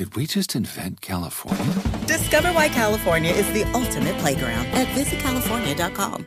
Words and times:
Did 0.00 0.16
we 0.16 0.26
just 0.26 0.56
invent 0.56 1.02
California? 1.02 1.62
Discover 2.06 2.54
why 2.54 2.70
California 2.70 3.32
is 3.32 3.46
the 3.52 3.64
ultimate 3.74 4.16
playground 4.16 4.64
at 4.68 4.86
visitcalifornia.com. 4.96 6.24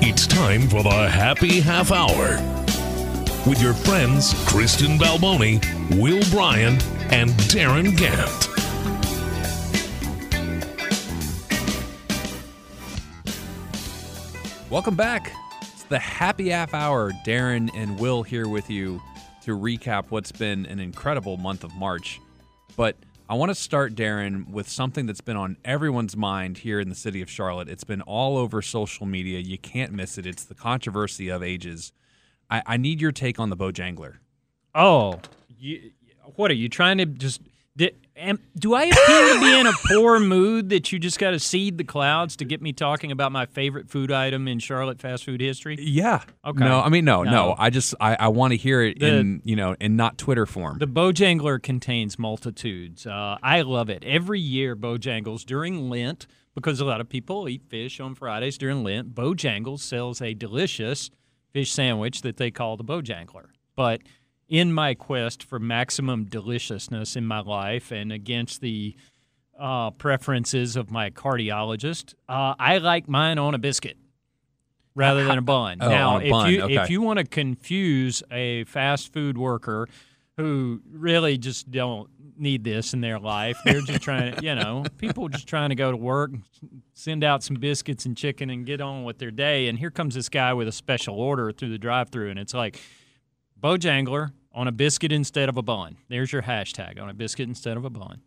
It's 0.00 0.28
time 0.28 0.68
for 0.68 0.84
the 0.84 1.08
happy 1.08 1.58
half 1.58 1.90
hour 1.90 2.36
with 3.44 3.60
your 3.60 3.74
friends 3.74 4.34
Kristen 4.46 4.98
Balboni, 4.98 5.58
Will 6.00 6.22
Bryan, 6.30 6.78
and 7.10 7.36
Darin 7.48 7.86
Gantt. 7.96 8.46
Welcome 14.70 14.94
back. 14.94 15.32
The 15.88 15.98
happy 15.98 16.50
half 16.50 16.74
hour. 16.74 17.12
Darin 17.24 17.70
and 17.74 17.98
Will 17.98 18.22
here 18.22 18.46
with 18.46 18.68
you 18.68 19.00
to 19.44 19.56
recap 19.56 20.06
what's 20.10 20.30
been 20.30 20.66
an 20.66 20.80
incredible 20.80 21.38
month 21.38 21.64
of 21.64 21.74
March. 21.74 22.20
But 22.76 22.96
I 23.26 23.34
want 23.34 23.50
to 23.50 23.54
start, 23.54 23.94
Darin, 23.94 24.52
with 24.52 24.68
something 24.68 25.06
that's 25.06 25.22
been 25.22 25.38
on 25.38 25.56
everyone's 25.64 26.14
mind 26.14 26.58
here 26.58 26.78
in 26.78 26.90
the 26.90 26.94
city 26.94 27.22
of 27.22 27.30
Charlotte. 27.30 27.70
It's 27.70 27.84
been 27.84 28.02
all 28.02 28.36
over 28.36 28.60
social 28.60 29.06
media. 29.06 29.38
You 29.38 29.56
can't 29.56 29.92
miss 29.92 30.18
it. 30.18 30.26
It's 30.26 30.44
the 30.44 30.54
controversy 30.54 31.30
of 31.30 31.42
ages. 31.42 31.92
I, 32.50 32.62
I 32.66 32.76
need 32.76 33.00
your 33.00 33.12
take 33.12 33.38
on 33.38 33.48
the 33.48 33.56
Bojangler. 33.56 34.16
Oh, 34.74 35.20
you, 35.48 35.92
what 36.36 36.50
are 36.50 36.54
you 36.54 36.68
trying 36.68 36.98
to 36.98 37.06
just? 37.06 37.40
Di, 37.76 37.92
am, 38.18 38.38
do 38.58 38.74
I 38.74 38.84
appear 38.84 39.34
to 39.34 39.40
be 39.40 39.58
in 39.58 39.66
a 39.66 39.72
poor 39.86 40.18
mood 40.20 40.68
that 40.70 40.92
you 40.92 40.98
just 40.98 41.18
got 41.18 41.30
to 41.30 41.38
seed 41.38 41.78
the 41.78 41.84
clouds 41.84 42.36
to 42.36 42.44
get 42.44 42.60
me 42.60 42.72
talking 42.72 43.12
about 43.12 43.32
my 43.32 43.46
favorite 43.46 43.88
food 43.88 44.10
item 44.12 44.48
in 44.48 44.58
Charlotte 44.58 45.00
fast 45.00 45.24
food 45.24 45.40
history? 45.40 45.76
Yeah. 45.80 46.22
Okay. 46.44 46.64
No, 46.64 46.80
I 46.80 46.88
mean 46.88 47.04
no, 47.04 47.22
no. 47.22 47.30
No. 47.30 47.54
I 47.58 47.70
just 47.70 47.94
I, 48.00 48.16
I 48.16 48.28
want 48.28 48.52
to 48.52 48.56
hear 48.56 48.82
it 48.82 48.98
The- 48.98 49.06
in 49.16 49.42
you 49.44 49.56
know 49.56 49.74
in 49.80 49.96
not 49.96 50.18
Twitter 50.18 50.46
form. 50.46 50.78
The 50.78 50.86
Bojangler 50.86 51.62
contains 51.62 52.18
multitudes. 52.18 53.06
Uh, 53.06 53.38
I 53.42 53.62
love 53.62 53.88
it. 53.90 54.02
Every 54.04 54.40
year, 54.40 54.74
Bojangles 54.76 55.44
during 55.44 55.88
Lent, 55.88 56.26
because 56.54 56.80
a 56.80 56.84
lot 56.84 57.00
of 57.00 57.08
people 57.08 57.48
eat 57.48 57.62
fish 57.68 58.00
on 58.00 58.14
Fridays 58.14 58.58
during 58.58 58.82
Lent, 58.84 59.14
Bojangles 59.14 59.80
sells 59.80 60.20
a 60.20 60.34
delicious 60.34 61.10
fish 61.52 61.72
sandwich 61.72 62.22
that 62.22 62.36
they 62.36 62.50
call 62.50 62.76
the 62.76 62.84
Bojangler. 62.84 63.46
But 63.76 64.02
in 64.48 64.72
my 64.72 64.94
quest 64.94 65.42
for 65.42 65.58
maximum 65.58 66.24
deliciousness 66.24 67.16
in 67.16 67.26
my 67.26 67.40
life 67.40 67.90
and 67.92 68.12
against 68.12 68.60
the 68.60 68.96
uh, 69.58 69.90
preferences 69.90 70.76
of 70.76 70.90
my 70.90 71.10
cardiologist, 71.10 72.14
uh, 72.28 72.54
I 72.58 72.78
like 72.78 73.08
mine 73.08 73.38
on 73.38 73.54
a 73.54 73.58
biscuit 73.58 73.96
rather 74.94 75.24
than 75.24 75.38
a 75.38 75.42
bun. 75.42 75.78
Oh, 75.80 75.88
now, 75.88 76.16
a 76.18 76.22
if 76.22 76.30
bun, 76.30 76.52
you 76.52 76.68
if 76.68 76.90
you 76.90 77.02
want 77.02 77.18
to 77.18 77.24
confuse 77.24 78.22
a 78.30 78.64
fast 78.64 79.12
food 79.12 79.36
worker 79.36 79.88
who 80.36 80.80
really 80.90 81.36
just 81.36 81.70
don't 81.70 82.08
need 82.38 82.62
this 82.62 82.94
in 82.94 83.00
their 83.00 83.18
life, 83.18 83.58
they're 83.64 83.80
just 83.80 84.00
trying 84.00 84.34
to, 84.34 84.42
you 84.42 84.54
know, 84.54 84.84
people 84.96 85.28
just 85.28 85.48
trying 85.48 85.70
to 85.70 85.74
go 85.74 85.90
to 85.90 85.96
work, 85.96 86.30
send 86.94 87.24
out 87.24 87.42
some 87.42 87.56
biscuits 87.56 88.06
and 88.06 88.16
chicken, 88.16 88.48
and 88.48 88.64
get 88.64 88.80
on 88.80 89.02
with 89.02 89.18
their 89.18 89.32
day. 89.32 89.66
And 89.66 89.76
here 89.76 89.90
comes 89.90 90.14
this 90.14 90.28
guy 90.28 90.54
with 90.54 90.68
a 90.68 90.72
special 90.72 91.16
order 91.20 91.50
through 91.50 91.70
the 91.70 91.78
drive-through, 91.78 92.30
and 92.30 92.38
it's 92.38 92.54
like 92.54 92.80
Bojangler 93.60 94.30
on 94.52 94.66
a 94.68 94.72
biscuit 94.72 95.12
instead 95.12 95.48
of 95.48 95.56
a 95.56 95.62
bun. 95.62 95.96
There's 96.08 96.32
your 96.32 96.42
hashtag 96.42 97.00
on 97.00 97.08
a 97.08 97.14
biscuit 97.14 97.48
instead 97.48 97.76
of 97.76 97.84
a 97.84 97.90
bun. 97.90 98.22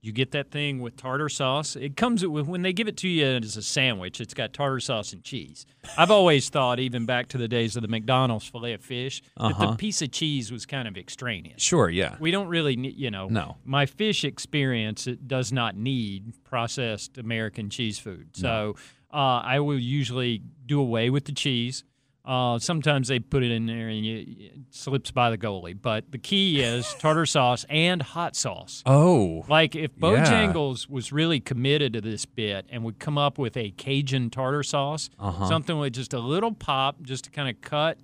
You 0.00 0.12
get 0.12 0.30
that 0.30 0.52
thing 0.52 0.78
with 0.78 0.96
tartar 0.96 1.28
sauce. 1.28 1.74
It 1.74 1.96
comes 1.96 2.24
with 2.24 2.46
when 2.46 2.62
they 2.62 2.72
give 2.72 2.86
it 2.86 2.96
to 2.98 3.08
you 3.08 3.26
as 3.26 3.56
a 3.56 3.62
sandwich. 3.62 4.20
It's 4.20 4.32
got 4.32 4.52
tartar 4.52 4.78
sauce 4.78 5.12
and 5.12 5.24
cheese. 5.24 5.66
I've 5.98 6.12
always 6.12 6.48
thought, 6.48 6.78
even 6.78 7.04
back 7.04 7.26
to 7.30 7.38
the 7.38 7.48
days 7.48 7.74
of 7.74 7.82
the 7.82 7.88
McDonald's 7.88 8.46
fillet 8.46 8.74
of 8.74 8.80
fish, 8.80 9.22
that 9.36 9.42
Uh-huh. 9.42 9.70
the 9.72 9.76
piece 9.76 10.00
of 10.00 10.12
cheese 10.12 10.52
was 10.52 10.66
kind 10.66 10.86
of 10.86 10.96
extraneous. 10.96 11.60
sure, 11.60 11.90
yeah. 11.90 12.16
We 12.20 12.30
don't 12.30 12.46
really 12.46 12.76
need, 12.76 12.94
you 12.96 13.10
know. 13.10 13.26
No. 13.26 13.56
My 13.64 13.86
fish 13.86 14.22
experience 14.22 15.08
it 15.08 15.26
does 15.26 15.52
not 15.52 15.76
need 15.76 16.32
processed 16.44 17.18
American 17.18 17.68
cheese 17.68 17.98
food. 17.98 18.28
So 18.36 18.76
uh, 19.12 19.16
I 19.44 19.58
will 19.58 19.80
usually 19.80 20.42
do 20.64 20.80
away 20.80 21.10
with 21.10 21.24
the 21.24 21.32
cheese. 21.32 21.82
Uh, 22.28 22.58
sometimes 22.58 23.08
they 23.08 23.18
put 23.18 23.42
it 23.42 23.50
in 23.50 23.64
there 23.64 23.88
and 23.88 24.04
you, 24.04 24.18
it 24.38 24.52
slips 24.68 25.10
by 25.10 25.30
the 25.30 25.38
goalie. 25.38 25.74
But 25.80 26.12
the 26.12 26.18
key 26.18 26.60
is 26.60 26.94
tartar 26.98 27.24
sauce 27.24 27.64
and 27.70 28.02
hot 28.02 28.36
sauce. 28.36 28.82
Oh. 28.84 29.46
Like 29.48 29.74
if 29.74 29.92
Yeah. 29.96 30.08
Bojangles 30.10 30.90
was 30.90 31.10
really 31.10 31.40
committed 31.40 31.94
to 31.94 32.02
this 32.02 32.26
bit 32.26 32.66
and 32.68 32.84
would 32.84 32.98
come 32.98 33.16
up 33.16 33.38
with 33.38 33.56
a 33.56 33.70
Cajun 33.70 34.28
tartar 34.28 34.62
sauce, 34.62 35.08
Uh-huh. 35.18 35.48
something 35.48 35.78
with 35.78 35.94
just 35.94 36.12
a 36.12 36.18
little 36.18 36.52
pop, 36.52 37.00
just 37.02 37.24
to 37.24 37.30
kind 37.30 37.48
of 37.48 37.62
cut, 37.62 37.96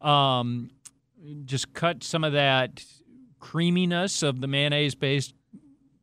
um, 0.00 0.70
just 1.44 1.72
cut 1.74 2.04
some 2.04 2.22
of 2.22 2.32
that 2.34 2.84
creaminess 3.40 4.22
of 4.22 4.40
the 4.40 4.46
mayonnaise-based 4.46 5.34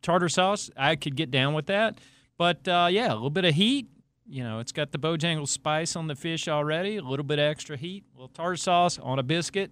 tartar 0.01 0.27
sauce, 0.29 0.69
I 0.75 0.95
could 0.97 1.15
get 1.15 1.31
down 1.31 1.53
with 1.53 1.67
that. 1.67 1.97
But 2.37 2.67
uh, 2.67 2.87
yeah, 2.91 3.07
a 3.11 3.15
little 3.15 3.29
bit 3.29 3.45
of 3.45 3.55
heat. 3.55 3.87
You 4.29 4.43
know, 4.43 4.59
it's 4.59 4.71
got 4.71 4.91
the 4.91 4.99
Bojangles 4.99 5.47
spice 5.49 5.95
on 5.95 6.07
the 6.07 6.15
fish 6.15 6.47
already. 6.47 6.97
A 6.97 7.01
little 7.01 7.25
bit 7.25 7.39
extra 7.39 7.75
heat, 7.77 8.03
a 8.13 8.17
little 8.17 8.29
tartar 8.29 8.55
sauce 8.57 8.99
on 8.99 9.17
a 9.19 9.23
biscuit, 9.23 9.71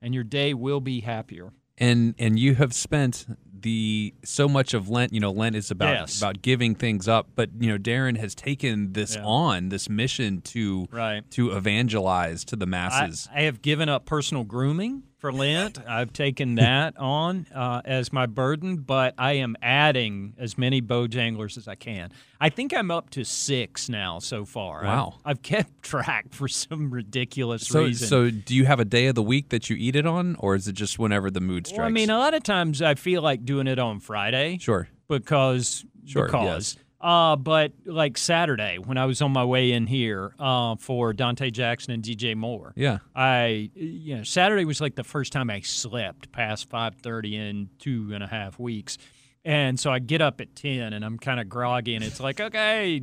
and 0.00 0.14
your 0.14 0.24
day 0.24 0.54
will 0.54 0.80
be 0.80 1.00
happier. 1.00 1.52
and 1.78 2.14
and 2.18 2.38
you 2.38 2.54
have 2.54 2.72
spent 2.72 3.26
the 3.60 4.14
so 4.24 4.48
much 4.48 4.72
of 4.72 4.88
Lent. 4.88 5.12
You 5.12 5.20
know, 5.20 5.30
Lent 5.30 5.54
is 5.56 5.70
about 5.70 5.92
Yes. 5.94 6.16
about 6.18 6.40
giving 6.40 6.74
things 6.74 7.06
up, 7.08 7.28
but 7.34 7.50
you 7.60 7.68
know, 7.68 7.76
Darin 7.76 8.14
has 8.16 8.34
taken 8.34 8.92
this 8.94 9.16
Yeah. 9.16 9.24
on 9.26 9.68
this 9.68 9.88
mission 9.90 10.40
to 10.42 10.86
Right. 10.90 11.28
to 11.32 11.50
evangelize 11.50 12.44
to 12.46 12.56
the 12.56 12.64
I, 12.64 12.68
masses. 12.68 13.28
I 13.34 13.42
have 13.42 13.60
given 13.60 13.88
up 13.90 14.06
personal 14.06 14.44
grooming 14.44 15.02
for 15.18 15.32
Lent. 15.32 15.78
I've 15.88 16.12
taken 16.12 16.56
that 16.56 16.94
on 16.98 17.46
uh, 17.54 17.82
as 17.84 18.12
my 18.12 18.26
burden, 18.26 18.76
but 18.76 19.14
I 19.16 19.32
am 19.34 19.56
adding 19.62 20.34
as 20.38 20.58
many 20.58 20.82
Bojanglers 20.82 21.56
as 21.56 21.66
I 21.68 21.74
can. 21.74 22.10
I 22.40 22.50
think 22.50 22.74
I'm 22.74 22.90
up 22.90 23.10
to 23.10 23.24
six 23.24 23.88
now 23.88 24.18
so 24.18 24.44
far. 24.44 24.78
I've- 24.80 24.86
Wow. 24.86 25.14
I've, 25.24 25.42
kept 25.42 25.82
track 25.82 26.26
for 26.32 26.48
some 26.48 26.90
ridiculous 26.90 27.66
so 27.66 27.84
reason. 27.84 28.08
so 28.08 28.30
do 28.30 28.54
you 28.54 28.66
have 28.66 28.78
a 28.80 28.84
day 28.84 29.06
of 29.06 29.14
the 29.14 29.22
week 29.22 29.48
that 29.50 29.70
you 29.70 29.76
eat 29.76 29.96
it 29.96 30.06
on, 30.06 30.36
or 30.38 30.54
is 30.54 30.68
it 30.68 30.72
just 30.74 30.98
whenever 30.98 31.30
the 31.30 31.40
mood 31.40 31.66
strikes? 31.66 31.78
well, 31.78 31.86
I 31.86 31.90
mean, 31.90 32.10
a 32.10 32.18
lot 32.18 32.34
of 32.34 32.42
times 32.42 32.82
I 32.82 32.94
feel 32.94 33.22
like 33.22 33.44
doing 33.44 33.66
it 33.66 33.78
on 33.78 34.00
Friday 34.00 34.58
sure. 34.58 34.88
because 35.08 35.84
Sure, 36.04 36.26
because. 36.26 36.76
Uh, 37.00 37.36
but 37.36 37.72
like 37.84 38.16
Saturday 38.16 38.78
when 38.78 38.96
I 38.96 39.04
was 39.04 39.20
on 39.20 39.30
my 39.32 39.44
way 39.44 39.72
in 39.72 39.86
here 39.86 40.32
uh, 40.38 40.76
for 40.76 41.12
Donte 41.12 41.52
Jackson 41.52 41.92
and 41.92 42.02
DJ 42.02 42.34
Moore, 42.34 42.72
Yeah. 42.74 42.98
I 43.14 43.70
you 43.74 44.16
know 44.16 44.22
Saturday 44.22 44.64
was 44.64 44.80
like 44.80 44.94
the 44.94 45.04
first 45.04 45.32
time 45.32 45.50
I 45.50 45.60
slept 45.60 46.32
past 46.32 46.70
five 46.70 46.94
thirty 46.96 47.36
in 47.36 47.68
two 47.78 48.10
and 48.14 48.24
a 48.24 48.26
half 48.26 48.58
weeks, 48.58 48.96
and 49.44 49.78
so 49.78 49.90
I 49.92 49.98
get 49.98 50.22
up 50.22 50.40
at 50.40 50.56
ten 50.56 50.92
and 50.94 51.04
I'm 51.04 51.18
kind 51.18 51.38
of 51.38 51.48
groggy 51.48 51.94
and 51.94 52.02
it's 52.02 52.18
like 52.18 52.40
okay 52.40 53.02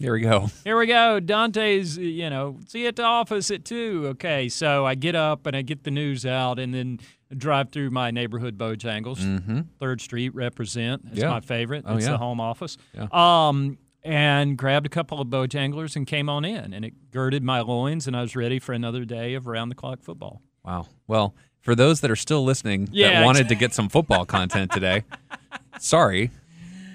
There 0.00 0.12
we 0.12 0.20
go. 0.20 0.48
here 0.64 0.76
we 0.76 0.86
go 0.86 1.20
Donte's 1.20 1.96
you 1.96 2.28
know 2.28 2.58
see 2.66 2.82
you 2.82 2.88
at 2.88 2.96
the 2.96 3.04
office 3.04 3.50
at 3.50 3.64
two 3.64 4.06
okay 4.10 4.48
so 4.48 4.84
I 4.84 4.94
get 4.96 5.14
up 5.14 5.46
and 5.46 5.56
I 5.56 5.62
get 5.62 5.84
the 5.84 5.90
news 5.90 6.26
out 6.26 6.58
and 6.58 6.74
then 6.74 6.98
drive 7.36 7.70
through 7.70 7.90
my 7.90 8.10
neighborhood 8.10 8.58
Bojangles 8.58 9.18
Mm-hmm. 9.18 9.60
Third 9.78 10.00
Street 10.00 10.34
represent 10.34 11.02
it's 11.12 11.20
Yeah. 11.20 11.30
my 11.30 11.40
favorite 11.40 11.84
Oh, 11.86 11.96
it's 11.96 12.06
yeah. 12.06 12.12
the 12.12 12.18
home 12.18 12.40
office 12.40 12.76
Yeah. 12.94 13.06
um 13.12 13.78
and 14.02 14.58
grabbed 14.58 14.84
a 14.84 14.90
couple 14.90 15.20
of 15.20 15.28
Bojanglers 15.28 15.96
and 15.96 16.06
came 16.06 16.28
on 16.28 16.44
in 16.44 16.74
and 16.74 16.84
it 16.84 16.92
girded 17.10 17.42
my 17.42 17.60
loins 17.60 18.06
and 18.06 18.16
I 18.16 18.20
was 18.20 18.36
ready 18.36 18.58
for 18.58 18.72
another 18.72 19.04
day 19.04 19.34
of 19.34 19.46
round 19.46 19.70
the 19.70 19.74
clock 19.76 20.02
football. 20.02 20.42
Wow. 20.64 20.88
Well, 21.06 21.34
For 21.62 21.74
those 21.74 22.00
that 22.02 22.10
are 22.10 22.16
still 22.16 22.44
listening 22.44 22.88
Yeah, 22.92 23.10
that 23.20 23.24
wanted 23.24 23.48
to 23.48 23.54
get 23.54 23.72
some 23.72 23.88
football 23.88 24.26
content 24.26 24.70
today, 24.72 25.04
sorry. 25.78 26.30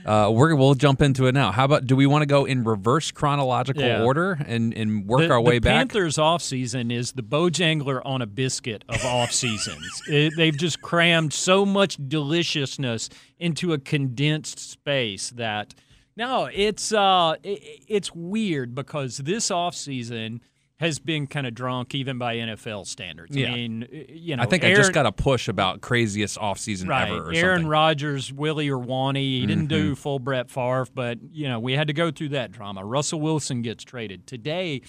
Uh, 0.06 0.30
we're, 0.34 0.56
we'll 0.56 0.74
jump 0.76 1.02
into 1.02 1.28
it 1.28 1.34
now. 1.34 1.52
How 1.52 1.66
about 1.66 1.86
do 1.86 1.96
we 1.96 2.06
want 2.06 2.22
to 2.22 2.26
go 2.26 2.46
in 2.46 2.64
reverse 2.64 3.12
chronological 3.12 3.84
Yeah. 3.84 4.04
order 4.04 4.34
and, 4.48 4.74
and 4.74 5.06
work 5.08 5.22
the, 5.22 5.32
our 5.32 5.42
way 5.42 5.56
the 5.56 5.62
back? 5.62 5.74
Panthers 5.90 6.18
off 6.18 6.42
season 6.42 6.90
is 6.92 7.12
the 7.12 7.22
Bojangler 7.24 8.02
on 8.06 8.22
a 8.22 8.26
biscuit 8.28 8.84
of 8.90 9.04
off 9.06 9.32
seasons. 9.32 10.02
It- 10.08 10.34
they've 10.38 10.58
just 10.58 10.82
crammed 10.82 11.34
so 11.34 11.66
much 11.66 11.98
deliciousness 12.08 13.10
into 13.40 13.74
a 13.74 13.78
condensed 13.78 14.60
space 14.60 15.30
that 15.32 15.74
no, 16.16 16.50
it's 16.52 16.92
uh, 16.92 17.36
it, 17.44 17.62
it's 17.88 18.14
weird 18.14 18.76
because 18.76 19.18
this 19.18 19.50
off 19.52 19.74
season 19.76 20.42
has 20.80 20.98
been 20.98 21.28
kind 21.28 21.46
of 21.46 21.54
drunk 21.54 21.94
even 21.94 22.18
by 22.18 22.38
NFL 22.38 22.88
standards. 22.88 23.36
Yeah. 23.36 23.52
I 23.52 23.56
mean, 23.56 24.06
you 24.10 24.36
know, 24.38 24.44
I 24.44 24.46
think 24.46 24.64
I 24.64 24.74
just 24.74 24.94
got 24.94 25.06
a 25.06 25.12
push 25.12 25.48
about 25.50 25.82
craziest 25.82 26.38
offseason 26.38 26.88
right. 26.88 27.10
ever 27.10 27.30
or 27.30 27.34
Aaron. 27.34 27.68
Rodgers, 27.68 28.32
Willie 28.32 28.68
Irwani. 28.70 29.40
He 29.42 29.46
didn't 29.46 29.68
do 29.68 29.88
Mm-hmm. 29.92 29.94
full 29.96 30.20
Brett 30.20 30.50
Favre, 30.50 30.88
but 30.94 31.20
you 31.32 31.48
know 31.50 31.60
we 31.60 31.74
had 31.74 31.88
to 31.88 31.94
go 31.94 32.12
through 32.12 32.30
that 32.30 32.52
drama. 32.52 32.84
Russell 32.86 33.20
Wilson 33.20 33.62
gets 33.62 33.84
traded 33.84 34.26
today. 34.28 34.82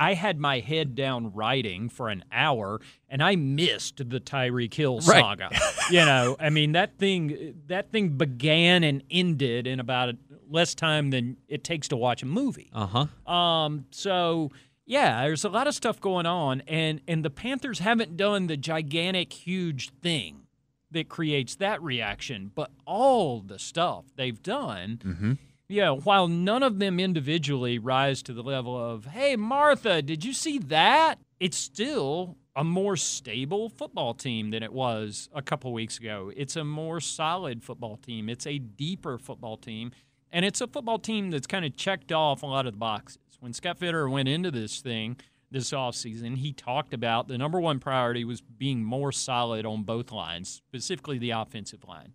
I 0.00 0.14
had 0.14 0.38
my 0.38 0.60
head 0.60 0.94
down 0.94 1.32
writing 1.32 1.88
for 1.88 2.08
an 2.08 2.24
hour, 2.30 2.80
and 3.08 3.20
I 3.20 3.34
missed 3.34 3.96
the 3.96 4.20
Tyreek 4.20 4.72
Hill 4.74 4.96
Right. 4.98 5.04
saga. 5.20 5.50
you 5.90 6.04
know, 6.04 6.36
I 6.38 6.50
mean 6.50 6.72
that 6.72 6.98
thing 6.98 7.54
that 7.66 7.90
thing 7.90 8.10
began 8.10 8.84
and 8.84 9.02
ended 9.10 9.66
in 9.66 9.80
about 9.80 10.14
less 10.50 10.74
time 10.74 11.10
than 11.10 11.36
it 11.48 11.64
takes 11.64 11.88
to 11.88 11.96
watch 11.96 12.22
a 12.22 12.26
movie. 12.26 12.70
Uh 12.72 12.86
huh. 13.26 13.32
Um, 13.32 13.86
so 13.90 14.50
yeah, 14.88 15.20
there's 15.26 15.44
a 15.44 15.50
lot 15.50 15.66
of 15.66 15.74
stuff 15.74 16.00
going 16.00 16.24
on, 16.24 16.62
and 16.66 17.02
and 17.06 17.22
the 17.22 17.30
Panthers 17.30 17.80
haven't 17.80 18.16
done 18.16 18.46
the 18.46 18.56
gigantic, 18.56 19.32
huge 19.34 19.90
thing 20.00 20.46
that 20.90 21.10
creates 21.10 21.56
that 21.56 21.82
reaction, 21.82 22.50
but 22.54 22.70
all 22.86 23.40
the 23.40 23.58
stuff 23.58 24.06
they've 24.16 24.42
done. 24.42 25.00
Mm-hmm. 25.04 25.32
Yeah, 25.68 25.90
while 25.90 26.26
none 26.26 26.62
of 26.62 26.78
them 26.78 26.98
individually 26.98 27.78
rise 27.78 28.22
to 28.22 28.32
the 28.32 28.42
level 28.42 28.74
of, 28.74 29.04
hey, 29.04 29.36
Martha, 29.36 30.00
did 30.00 30.24
you 30.24 30.32
see 30.32 30.58
that? 30.58 31.16
It's 31.38 31.58
still 31.58 32.38
a 32.56 32.64
more 32.64 32.96
stable 32.96 33.68
football 33.68 34.14
team 34.14 34.50
than 34.50 34.62
it 34.62 34.72
was 34.72 35.28
a 35.34 35.42
couple 35.42 35.70
weeks 35.74 35.98
ago. 35.98 36.32
It's 36.34 36.56
a 36.56 36.64
more 36.64 37.00
solid 37.00 37.62
football 37.62 37.98
team. 37.98 38.30
It's 38.30 38.46
a 38.46 38.56
deeper 38.58 39.18
football 39.18 39.58
team. 39.58 39.92
And 40.32 40.46
it's 40.46 40.62
a 40.62 40.66
football 40.66 40.98
team 40.98 41.30
that's 41.30 41.46
kind 41.46 41.66
of 41.66 41.76
checked 41.76 42.12
off 42.12 42.42
a 42.42 42.46
lot 42.46 42.66
of 42.66 42.72
the 42.72 42.78
boxes. 42.78 43.18
When 43.40 43.52
Scott 43.52 43.78
Fitterer 43.78 44.10
went 44.10 44.28
into 44.28 44.50
this 44.50 44.80
thing 44.80 45.16
this 45.50 45.70
offseason, 45.70 46.36
he 46.38 46.52
talked 46.52 46.92
about 46.92 47.28
the 47.28 47.38
number 47.38 47.60
one 47.60 47.78
priority 47.78 48.24
was 48.24 48.40
being 48.40 48.84
more 48.84 49.12
solid 49.12 49.64
on 49.64 49.82
both 49.82 50.12
lines, 50.12 50.48
specifically 50.48 51.18
the 51.18 51.30
offensive 51.30 51.84
line. 51.84 52.12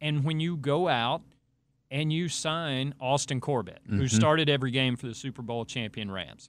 And 0.00 0.24
when 0.24 0.40
you 0.40 0.56
go 0.56 0.88
out 0.88 1.22
and 1.90 2.10
you 2.12 2.28
sign 2.28 2.94
Austin 3.00 3.40
Corbett, 3.40 3.82
who 3.86 4.02
Mhm. 4.04 4.10
started 4.10 4.48
every 4.48 4.70
game 4.70 4.96
for 4.96 5.06
the 5.06 5.14
Super 5.14 5.42
Bowl 5.42 5.64
champion 5.66 6.10
Rams. 6.10 6.48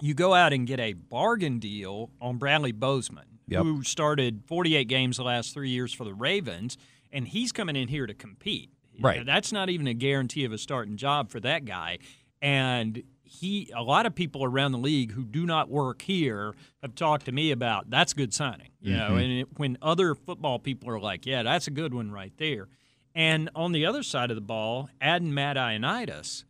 You 0.00 0.14
go 0.14 0.34
out 0.34 0.52
and 0.52 0.66
get 0.66 0.80
a 0.80 0.94
bargain 0.94 1.58
deal 1.60 2.10
on 2.20 2.38
Bradley 2.38 2.72
Bozeman, 2.72 3.38
Yep. 3.46 3.62
who 3.62 3.82
started 3.84 4.42
48 4.46 4.88
games 4.88 5.18
the 5.18 5.22
last 5.24 5.54
three 5.54 5.70
years 5.70 5.92
for 5.92 6.04
the 6.04 6.14
Ravens, 6.14 6.76
and 7.12 7.28
he's 7.28 7.52
coming 7.52 7.76
in 7.76 7.88
here 7.88 8.06
to 8.06 8.14
compete. 8.14 8.70
Right. 8.98 9.24
That's 9.24 9.52
not 9.52 9.70
even 9.70 9.86
a 9.86 9.94
guarantee 9.94 10.44
of 10.44 10.52
a 10.52 10.58
starting 10.58 10.96
job 10.96 11.30
for 11.30 11.38
that 11.40 11.64
guy. 11.64 11.98
And 12.42 13.02
he, 13.22 13.70
a 13.76 13.82
lot 13.82 14.06
of 14.06 14.14
people 14.14 14.42
around 14.44 14.72
the 14.72 14.78
league 14.78 15.12
who 15.12 15.24
do 15.24 15.46
not 15.46 15.68
work 15.70 16.02
here 16.02 16.54
have 16.82 16.94
talked 16.94 17.26
to 17.26 17.32
me 17.32 17.50
about 17.52 17.88
that's 17.90 18.12
good 18.12 18.34
signing. 18.34 18.70
You 18.80 18.96
know, 18.96 19.10
Mhm. 19.10 19.22
and 19.22 19.32
it, 19.40 19.48
when 19.58 19.78
other 19.82 20.14
football 20.14 20.58
people 20.58 20.88
are 20.90 20.98
like, 21.00 21.26
yeah, 21.26 21.42
that's 21.42 21.66
a 21.66 21.70
good 21.70 21.94
one 21.94 22.10
right 22.10 22.32
there. 22.38 22.68
And 23.14 23.50
on 23.54 23.72
the 23.72 23.84
other 23.86 24.02
side 24.02 24.30
of 24.30 24.36
the 24.36 24.40
ball, 24.40 24.88
adding 25.00 25.32
Matt 25.34 25.56
Ioannidis 25.56 26.44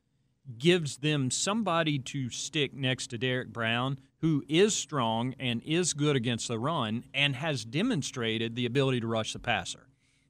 gives 0.59 0.99
them 0.99 1.31
somebody 1.31 1.99
to 1.99 2.29
stick 2.31 2.73
next 2.75 3.09
to 3.09 3.19
Derrick 3.19 3.53
Brown, 3.53 3.99
who 4.21 4.45
is 4.49 4.75
strong 4.75 5.35
and 5.39 5.63
is 5.63 5.93
good 5.93 6.17
against 6.17 6.49
the 6.49 6.59
run 6.59 7.05
and 7.15 7.37
has 7.37 7.65
demonstrated 7.65 8.57
the 8.57 8.67
ability 8.67 9.01
to 9.01 9.07
rush 9.07 9.33
the 9.33 9.39
passer. 9.39 9.87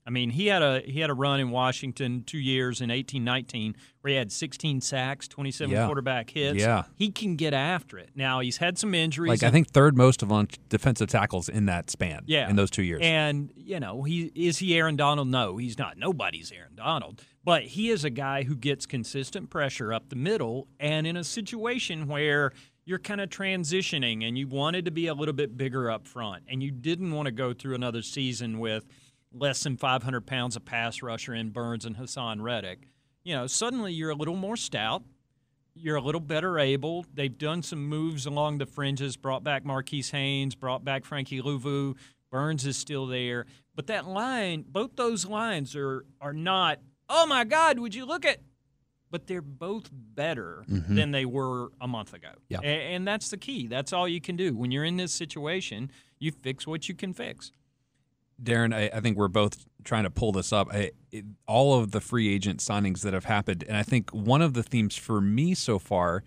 I 0.06 0.10
mean, 0.10 0.30
he 0.30 0.46
had 0.46 0.62
a 0.62 0.80
he 0.80 1.00
had 1.00 1.10
a 1.10 1.14
run 1.14 1.40
in 1.40 1.50
Washington 1.50 2.24
two 2.26 2.38
years 2.38 2.80
in 2.80 2.90
eighteen 2.90 3.22
nineteen 3.22 3.76
where 4.00 4.12
he 4.12 4.16
had 4.16 4.32
16 4.32 4.80
sacks, 4.80 5.28
27 5.28 5.70
Yeah. 5.74 5.84
quarterback 5.84 6.30
hits. 6.30 6.58
Yeah. 6.58 6.84
He 6.96 7.10
can 7.10 7.36
get 7.36 7.52
after 7.52 7.98
it. 7.98 8.08
Now, 8.14 8.40
he's 8.40 8.56
had 8.56 8.78
some 8.78 8.94
injuries. 8.94 9.28
Like 9.28 9.42
I 9.42 9.50
think 9.50 9.68
third 9.72 9.94
most 9.94 10.22
of 10.22 10.32
on 10.32 10.48
defensive 10.70 11.08
tackles 11.10 11.50
in 11.50 11.66
that 11.66 11.90
span. 11.90 12.22
yeah. 12.26 12.48
In 12.48 12.56
those 12.56 12.70
two 12.70 12.82
years. 12.82 13.00
And, 13.04 13.52
you 13.54 13.78
know, 13.78 14.02
he 14.04 14.32
is 14.34 14.56
he 14.58 14.74
Aaron 14.74 14.96
Donald? 14.96 15.28
No, 15.28 15.58
he's 15.58 15.76
not. 15.76 15.98
Nobody's 15.98 16.50
Aaron 16.50 16.74
Donald. 16.76 17.22
But 17.44 17.64
he 17.64 17.90
is 17.90 18.04
a 18.04 18.10
guy 18.10 18.42
who 18.44 18.56
gets 18.56 18.86
consistent 18.86 19.50
pressure 19.50 19.92
up 19.92 20.08
the 20.08 20.16
middle 20.16 20.66
and 20.78 21.06
in 21.06 21.16
a 21.18 21.24
situation 21.24 22.06
where 22.08 22.52
you're 22.86 22.98
kind 22.98 23.20
of 23.20 23.28
transitioning 23.28 24.26
and 24.26 24.36
you 24.38 24.48
wanted 24.48 24.86
to 24.86 24.90
be 24.90 25.06
a 25.08 25.14
little 25.14 25.34
bit 25.34 25.56
bigger 25.58 25.90
up 25.90 26.06
front 26.06 26.44
and 26.48 26.62
you 26.62 26.70
didn't 26.70 27.12
want 27.12 27.26
to 27.26 27.32
go 27.32 27.52
through 27.52 27.74
another 27.74 28.00
season 28.02 28.58
with 28.58 28.86
less 29.32 29.62
than 29.62 29.76
500 29.76 30.26
pounds 30.26 30.56
of 30.56 30.64
pass 30.64 31.02
rusher 31.02 31.34
in 31.34 31.50
Burns 31.50 31.84
and 31.84 31.96
Haason 31.96 32.42
Reddick. 32.42 32.88
You 33.24 33.34
know, 33.36 33.46
suddenly 33.46 33.92
you're 33.92 34.10
a 34.10 34.14
little 34.16 34.36
more 34.36 34.56
stout 34.56 35.02
you're 35.76 35.96
a 35.96 36.02
little 36.02 36.20
better 36.20 36.58
able. 36.58 37.06
They've 37.14 37.36
done 37.38 37.62
some 37.62 37.86
moves 37.86 38.26
along 38.26 38.58
the 38.58 38.66
fringes, 38.66 39.16
brought 39.16 39.44
back 39.44 39.64
Marquis 39.64 40.02
Haynes, 40.10 40.54
brought 40.56 40.84
back 40.84 41.04
Frankie 41.04 41.40
Luvu. 41.40 41.96
Burns 42.30 42.66
is 42.66 42.76
still 42.76 43.06
there. 43.06 43.46
But 43.76 43.86
that 43.86 44.04
line, 44.04 44.64
both 44.68 44.96
those 44.96 45.24
lines 45.26 45.76
are 45.76 46.04
are 46.20 46.32
not, 46.32 46.80
oh 47.08 47.24
my 47.26 47.44
God, 47.44 47.78
would 47.78 47.94
you 47.94 48.04
look 48.04 48.26
at 48.26 48.38
but 49.12 49.26
they're 49.28 49.40
both 49.42 49.88
better 49.92 50.64
Mhm. 50.68 50.94
than 50.96 51.10
they 51.12 51.24
were 51.24 51.70
a 51.80 51.88
month 51.88 52.14
ago. 52.14 52.30
Yeah. 52.48 52.60
And 52.60 53.06
that's 53.06 53.30
the 53.30 53.36
key. 53.38 53.66
That's 53.68 53.92
all 53.92 54.06
you 54.08 54.20
can 54.20 54.36
do. 54.36 54.54
When 54.56 54.70
you're 54.72 54.84
in 54.84 54.96
this 54.98 55.12
situation, 55.12 55.90
you 56.18 56.30
fix 56.32 56.66
what 56.66 56.88
you 56.88 56.94
can 56.96 57.12
fix. 57.14 57.52
Darin, 58.42 58.72
I, 58.72 58.88
I 58.88 59.00
think 59.00 59.16
we're 59.16 59.28
both 59.28 59.64
trying 59.84 60.04
to 60.04 60.10
pull 60.10 60.32
this 60.32 60.52
up. 60.52 60.68
I, 60.72 60.90
it, 61.10 61.24
all 61.46 61.78
of 61.78 61.90
the 61.90 62.00
free 62.00 62.32
agent 62.32 62.60
signings 62.60 63.02
that 63.02 63.12
have 63.14 63.24
happened, 63.24 63.64
and 63.66 63.76
I 63.76 63.82
think 63.82 64.10
one 64.10 64.42
of 64.42 64.54
the 64.54 64.62
themes 64.62 64.96
for 64.96 65.20
me 65.20 65.54
so 65.54 65.78
far, 65.78 66.22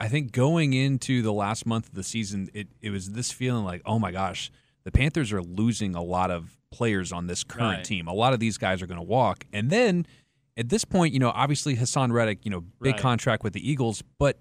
I 0.00 0.08
think 0.08 0.32
going 0.32 0.72
into 0.74 1.22
the 1.22 1.32
last 1.32 1.66
month 1.66 1.88
of 1.88 1.94
the 1.94 2.02
season, 2.04 2.48
it, 2.54 2.68
it 2.80 2.90
was 2.90 3.10
this 3.12 3.30
feeling 3.32 3.64
like, 3.64 3.82
oh 3.84 3.98
my 3.98 4.12
gosh, 4.12 4.50
the 4.84 4.92
Panthers 4.92 5.32
are 5.32 5.42
losing 5.42 5.94
a 5.94 6.02
lot 6.02 6.30
of 6.30 6.56
players 6.70 7.12
on 7.12 7.26
this 7.26 7.44
current 7.44 7.78
Right. 7.78 7.84
team. 7.84 8.06
A 8.08 8.12
lot 8.14 8.32
of 8.32 8.40
these 8.40 8.58
guys 8.58 8.80
are 8.82 8.86
going 8.86 9.00
to 9.00 9.02
walk, 9.06 9.44
and 9.52 9.70
then 9.70 10.06
at 10.56 10.68
this 10.68 10.84
point, 10.84 11.14
you 11.14 11.20
know, 11.20 11.30
obviously 11.30 11.76
Haason 11.76 12.12
Reddick, 12.12 12.44
you 12.44 12.50
know, 12.50 12.60
big 12.82 12.94
Right. 12.94 13.00
contract 13.00 13.44
with 13.44 13.52
the 13.52 13.70
Eagles, 13.70 14.02
but 14.18 14.38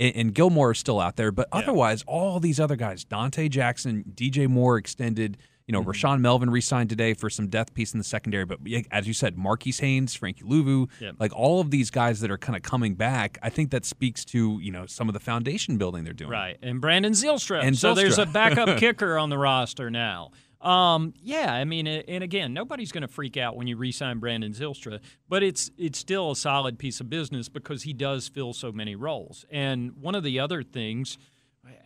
and, 0.00 0.14
and 0.16 0.34
Gilmore 0.34 0.70
is 0.72 0.78
still 0.78 1.00
out 1.00 1.16
there, 1.16 1.32
but 1.32 1.48
otherwise, 1.52 2.04
all 2.06 2.38
these 2.40 2.60
other 2.60 2.76
guys, 2.76 3.04
Donte 3.04 3.50
Jackson, 3.50 4.04
DJ 4.14 4.46
Moore 4.48 4.78
extended. 4.78 5.36
You 5.68 5.72
know, 5.72 5.82
Mm-hmm. 5.82 5.90
Rashaan 5.90 6.20
Melvin 6.20 6.50
re-signed 6.50 6.88
today 6.90 7.14
for 7.14 7.30
some 7.30 7.46
death 7.46 7.72
piece 7.74 7.92
in 7.92 7.98
the 7.98 8.04
secondary, 8.04 8.44
but 8.46 8.58
as 8.90 9.06
you 9.06 9.12
said, 9.14 9.36
Marquis 9.38 9.74
Haynes, 9.78 10.14
Frankie 10.14 10.42
Luvu, 10.44 10.88
Yep. 10.98 11.14
like 11.20 11.32
all 11.36 11.60
of 11.60 11.70
these 11.70 11.90
guys 11.90 12.18
that 12.20 12.30
are 12.30 12.38
kind 12.38 12.56
of 12.56 12.62
coming 12.62 12.94
back. 12.94 13.38
I 13.42 13.50
think 13.50 13.70
that 13.70 13.84
speaks 13.84 14.24
to 14.26 14.58
you 14.60 14.72
know 14.72 14.86
some 14.86 15.08
of 15.08 15.12
the 15.12 15.20
foundation 15.20 15.76
building 15.76 16.02
they're 16.04 16.12
doing. 16.14 16.30
Right. 16.30 16.56
And 16.62 16.80
Brandon 16.80 17.12
Zylstra. 17.12 17.62
And 17.62 17.78
so 17.78 17.94
there's 17.94 18.18
a 18.18 18.26
backup 18.26 18.78
kicker 18.80 19.16
on 19.18 19.28
the 19.30 19.38
roster 19.38 19.90
now. 19.90 20.30
Um, 20.60 21.14
yeah, 21.22 21.52
I 21.54 21.64
mean, 21.64 21.86
and 21.86 22.24
again, 22.24 22.52
nobody's 22.52 22.90
going 22.90 23.02
to 23.02 23.08
freak 23.08 23.36
out 23.36 23.54
when 23.56 23.68
you 23.68 23.76
re-sign 23.76 24.18
Brandon 24.18 24.52
Zylstra, 24.52 24.98
but 25.28 25.44
it's 25.44 25.70
it's 25.78 25.98
still 26.00 26.32
a 26.32 26.36
solid 26.36 26.80
piece 26.80 26.98
of 27.00 27.08
business 27.08 27.48
because 27.48 27.84
he 27.84 27.92
does 27.92 28.26
fill 28.26 28.52
so 28.52 28.72
many 28.72 28.96
roles. 28.96 29.44
And 29.52 29.92
one 30.00 30.16
of 30.16 30.24
the 30.24 30.40
other 30.40 30.64
things, 30.64 31.16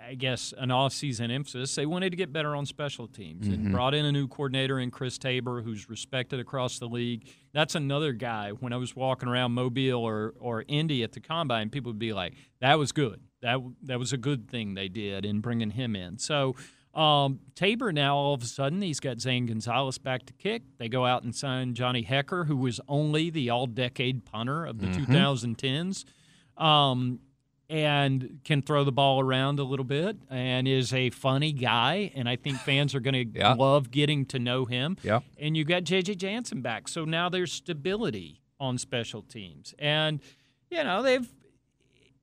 I- 0.09 0.15
guess, 0.15 0.53
an 0.59 0.71
off-season 0.71 1.31
emphasis, 1.31 1.75
they 1.75 1.87
wanted 1.87 2.11
to 2.11 2.17
get 2.17 2.33
better 2.33 2.55
on 2.55 2.67
special 2.67 3.09
teams 3.09 3.47
and 3.49 3.69
Mhm. 3.69 3.73
brought 3.73 3.95
in 3.95 4.05
a 4.05 4.13
new 4.13 4.29
coordinator 4.29 4.79
in 4.79 4.91
Chris 4.91 5.17
Tabor, 5.19 5.63
who's 5.63 5.89
respected 5.89 6.39
across 6.39 6.79
the 6.79 6.89
league. 6.89 7.29
That's 7.53 7.75
another 7.75 8.13
guy. 8.13 8.51
When 8.51 8.73
I 8.73 8.77
was 8.77 8.95
walking 8.95 9.29
around 9.29 9.53
Mobile 9.53 9.95
or 10.01 10.35
or 10.39 10.65
Indy 10.69 11.03
at 11.03 11.13
the 11.13 11.21
combine, 11.21 11.71
people 11.71 11.91
would 11.91 11.99
be 11.99 12.13
like, 12.13 12.35
"That 12.61 12.79
was 12.79 12.93
good. 12.93 13.21
That 13.41 13.59
that 13.85 13.99
was 13.99 14.13
a 14.13 14.19
good 14.19 14.49
thing 14.49 14.75
they 14.75 14.89
did 14.89 15.25
in 15.25 15.41
bringing 15.41 15.71
him 15.71 15.97
in." 15.97 16.19
So. 16.19 16.55
Um, 16.95 17.41
Tabor 17.55 17.91
now 17.91 18.15
all 18.15 18.35
of 18.35 18.43
a 18.43 18.45
sudden 18.45 18.83
he's 18.83 19.01
got 19.01 19.19
Zane 19.19 19.47
Gonzalez 19.47 19.97
back 19.97 20.27
to 20.27 20.35
kick. 20.35 20.77
They 20.77 20.91
go 20.91 21.07
out 21.07 21.23
and 21.23 21.35
sign 21.35 21.73
Johnny 21.73 22.05
Hekker, 22.05 22.49
who 22.49 22.55
was 22.59 22.83
only 22.87 23.31
the 23.31 23.49
all-decade 23.49 24.27
punter 24.27 24.67
of 24.67 24.77
the 24.79 24.89
Mhm. 24.89 25.07
2010s, 25.07 26.05
um, 26.59 27.19
and 27.73 28.39
can 28.45 28.61
throw 28.61 28.85
the 28.85 28.93
ball 28.93 29.19
around 29.19 29.59
a 29.59 29.65
little 29.65 29.85
bit 29.87 30.19
and 30.29 30.69
is 30.69 30.93
a 30.93 31.09
funny 31.09 31.53
guy. 31.53 32.13
And 32.15 32.29
I 32.29 32.37
think 32.37 32.59
fans 32.59 32.95
are 32.95 33.01
going 33.01 33.15
to 33.33 33.39
Yeah. 33.39 33.55
love 33.55 33.91
getting 33.91 34.27
to 34.27 34.39
know 34.39 34.67
him. 34.67 34.99
Yeah. 35.03 35.21
And 35.39 35.57
you 35.57 35.65
got 35.65 35.85
JJ 35.85 36.19
Jansen 36.19 36.61
back, 36.61 36.87
so 36.87 37.07
now 37.07 37.31
there's 37.31 37.51
stability 37.51 38.43
on 38.61 38.77
special 38.79 39.23
teams, 39.23 39.75
and 39.79 40.21
you 40.71 40.85
know 40.85 41.03
they've 41.03 41.27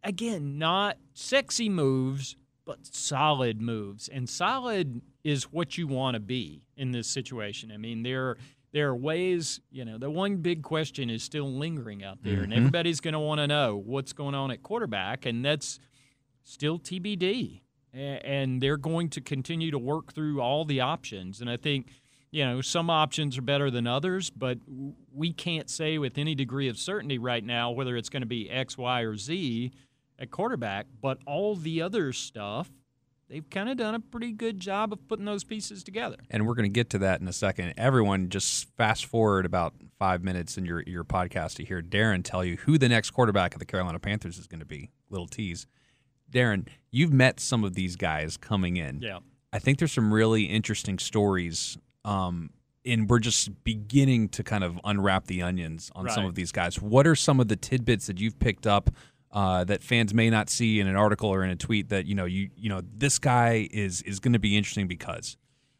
again 0.04 0.58
not 0.58 0.98
sexy 1.14 1.68
moves, 1.68 2.36
but 2.64 2.86
solid 2.86 3.60
moves. 3.60 4.08
And 4.08 4.30
solid 4.30 5.02
is 5.24 5.52
what 5.52 5.78
you 5.78 5.88
want 5.88 6.14
to 6.14 6.20
be 6.22 6.62
in 6.78 6.92
this 6.92 7.08
situation. 7.08 7.72
I 7.72 7.78
mean, 7.78 8.04
there 8.04 8.38
there 8.72 8.90
are 8.90 8.96
ways, 8.96 9.60
you 9.72 9.84
know, 9.86 9.98
the 9.98 10.10
one 10.12 10.38
big 10.38 10.62
question 10.64 11.10
is 11.10 11.24
still 11.24 11.52
lingering 11.52 12.04
out 12.04 12.22
there, 12.24 12.44
and 12.44 12.52
Mhm. 12.54 12.58
everybody's 12.58 13.00
going 13.00 13.14
to 13.14 13.20
want 13.20 13.40
to 13.40 13.48
know 13.48 13.76
what's 13.76 14.14
going 14.14 14.36
on 14.36 14.52
at 14.52 14.62
quarterback, 14.62 15.26
and 15.26 15.44
that's 15.44 15.80
still 16.44 16.78
TBD. 16.80 17.62
And 17.92 18.62
they're 18.62 18.78
going 18.78 19.10
to 19.10 19.22
continue 19.22 19.72
to 19.72 19.80
work 19.80 20.14
through 20.14 20.40
all 20.42 20.64
the 20.66 20.80
options. 20.80 21.42
And 21.42 21.50
I 21.50 21.58
think, 21.58 21.92
you 22.30 22.46
know, 22.46 22.62
some 22.62 22.90
options 22.92 23.36
are 23.40 23.42
better 23.42 23.72
than 23.72 23.88
others, 23.88 24.30
but 24.30 24.60
we 25.12 25.34
can't 25.34 25.68
say 25.70 25.98
with 25.98 26.20
any 26.20 26.36
degree 26.36 26.68
of 26.68 26.78
certainty 26.78 27.18
right 27.18 27.44
now 27.44 27.72
whether 27.72 27.98
it's 27.98 28.10
going 28.10 28.22
to 28.22 28.28
be 28.28 28.48
X, 28.50 28.78
Y, 28.78 29.02
or 29.02 29.16
Z 29.16 29.72
at 30.20 30.30
quarterback. 30.30 30.86
But 31.02 31.18
all 31.26 31.56
the 31.56 31.82
other 31.82 32.14
stuff, 32.14 32.70
they've 33.30 33.50
kind 33.50 33.70
of 33.70 33.78
done 33.78 33.96
a 33.96 34.00
pretty 34.00 34.32
good 34.32 34.60
job 34.60 34.92
of 34.92 35.08
putting 35.08 35.26
those 35.26 35.44
pieces 35.44 35.84
together. 35.84 36.18
and 36.30 36.48
we're 36.48 36.56
going 36.56 36.70
to 36.70 36.74
get 36.74 36.90
to 36.92 36.98
that 37.00 37.22
in 37.22 37.28
a 37.28 37.34
second. 37.34 37.74
Everyone, 37.78 38.30
just 38.30 38.68
fast 38.76 39.06
forward 39.06 39.46
about 39.46 39.74
five 39.98 40.24
minutes 40.24 40.58
in 40.58 40.66
your 40.66 40.84
your 40.86 41.04
podcast 41.04 41.56
to 41.56 41.64
hear 41.64 41.82
Darin 41.82 42.24
tell 42.24 42.44
you 42.44 42.58
who 42.58 42.78
the 42.78 42.90
next 42.90 43.12
quarterback 43.12 43.54
of 43.54 43.60
the 43.60 43.66
Carolina 43.66 44.00
Panthers 44.00 44.38
is 44.38 44.48
going 44.48 44.60
to 44.60 44.66
be. 44.66 44.90
Little 45.10 45.28
tease, 45.28 45.68
Darin. 46.30 46.68
You've 46.92 47.14
met 47.14 47.40
some 47.40 47.64
of 47.64 47.76
these 47.76 47.96
guys 47.96 48.36
coming 48.38 48.78
in. 48.78 49.02
Yeah. 49.02 49.20
I 49.54 49.60
think 49.60 49.80
there's 49.80 49.92
some 49.94 50.14
really 50.14 50.44
interesting 50.44 51.00
stories. 51.00 51.78
Um, 52.06 52.52
and 52.86 53.10
we're 53.10 53.20
just 53.20 53.64
beginning 53.64 54.30
to 54.30 54.44
kind 54.44 54.64
of 54.64 54.80
unwrap 54.84 55.26
the 55.28 55.42
onions 55.42 55.92
on 55.96 56.10
some 56.10 56.26
of 56.26 56.34
these 56.34 56.52
guys. 56.52 56.82
What 56.82 57.06
are 57.06 57.16
some 57.16 57.40
of 57.40 57.48
the 57.50 57.56
tidbits 57.58 58.08
that 58.08 58.20
you've 58.20 58.40
picked 58.40 58.66
up 58.66 58.90
uh, 59.32 59.64
that 59.66 59.84
fans 59.84 60.14
may 60.14 60.30
not 60.30 60.50
see 60.50 60.80
in 60.80 60.88
an 60.88 60.96
article 60.96 61.30
or 61.30 61.44
in 61.44 61.50
a 61.50 61.56
tweet 61.56 61.90
that 61.90 62.06
you 62.06 62.16
know 62.16 62.26
you 62.26 62.50
you 62.56 62.70
know 62.70 62.82
this 62.98 63.20
guy 63.20 63.68
is 63.72 64.02
is 64.04 64.20
going 64.20 64.34
to 64.34 64.40
be 64.40 64.58
interesting 64.58 64.88
because 64.88 65.38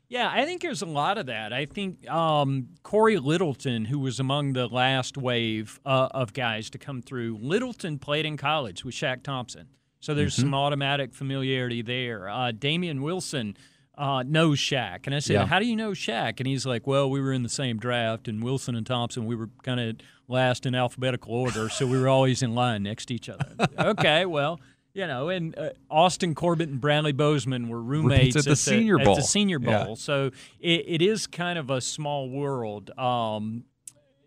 Yeah, 0.08 0.30
I 0.32 0.46
think 0.46 0.62
there's 0.62 0.82
a 0.82 0.86
lot 0.88 1.18
of 1.18 1.28
that. 1.28 1.54
I 1.54 1.66
think 1.66 2.10
um, 2.10 2.70
Cory 2.84 3.18
Littleton, 3.20 3.86
who 3.86 4.00
was 4.00 4.20
among 4.20 4.54
the 4.54 4.68
last 4.68 5.18
wave 5.18 5.80
uh, 5.86 6.10
of 6.12 6.34
guys 6.34 6.70
to 6.72 6.78
come 6.78 7.02
through, 7.02 7.38
Littleton 7.42 8.00
played 8.00 8.26
in 8.26 8.36
college 8.38 8.84
with 8.84 8.96
Shaq 8.96 9.22
Thompson. 9.24 9.68
So 10.00 10.14
there's 10.16 10.36
Mhm. 10.36 10.40
some 10.42 10.54
automatic 10.56 11.14
familiarity 11.14 11.82
there. 11.82 12.30
Uh, 12.30 12.52
Damien 12.52 13.02
Wilson 13.02 13.56
uh, 14.00 14.24
knows 14.24 14.60
Shaq. 14.60 15.02
And 15.06 15.14
I 15.14 15.20
said, 15.20 15.34
Yeah. 15.34 15.46
How 15.46 15.60
do 15.60 15.66
you 15.66 15.76
know 15.76 15.92
Shaq? 15.92 16.40
And 16.40 16.48
he's 16.48 16.66
like, 16.66 16.88
Well, 16.88 17.10
we 17.10 17.20
were 17.22 17.34
in 17.34 17.44
the 17.44 17.50
same 17.50 17.78
draft, 17.78 18.28
and 18.28 18.42
Wilson 18.42 18.76
and 18.76 18.88
Thompson, 18.88 19.26
we 19.26 19.36
were 19.36 19.50
kind 19.62 19.80
of 19.80 19.98
last 20.28 20.66
in 20.66 20.74
alphabetical 20.74 21.34
order. 21.34 21.70
so 21.70 21.86
we 21.86 22.00
were 22.00 22.08
always 22.08 22.42
in 22.42 22.56
line 22.56 22.84
next 22.84 23.08
to 23.08 23.14
each 23.14 23.30
other. 23.30 23.46
okay, 23.80 24.26
well. 24.26 24.60
You 24.92 25.06
know, 25.06 25.30
and 25.30 25.58
uh, 25.58 25.70
Austin 25.90 26.34
Corbett 26.34 26.68
and 26.68 26.82
Bradley 26.82 27.12
Bozeman 27.12 27.70
were 27.70 27.80
roommates 27.80 28.36
at 28.36 28.44
the 28.44 28.56
Senior 28.56 29.00
at 29.00 29.06
Bowl. 29.06 29.16
the 29.16 29.22
Senior 29.22 29.60
Bowl. 29.60 29.90
Yeah. 29.90 29.94
So 29.94 30.32
it, 30.60 30.84
it 30.88 31.02
is 31.04 31.28
kind 31.28 31.60
of 31.60 31.70
a 31.70 31.80
small 31.80 32.28
world. 32.28 32.90
Um, 32.98 33.66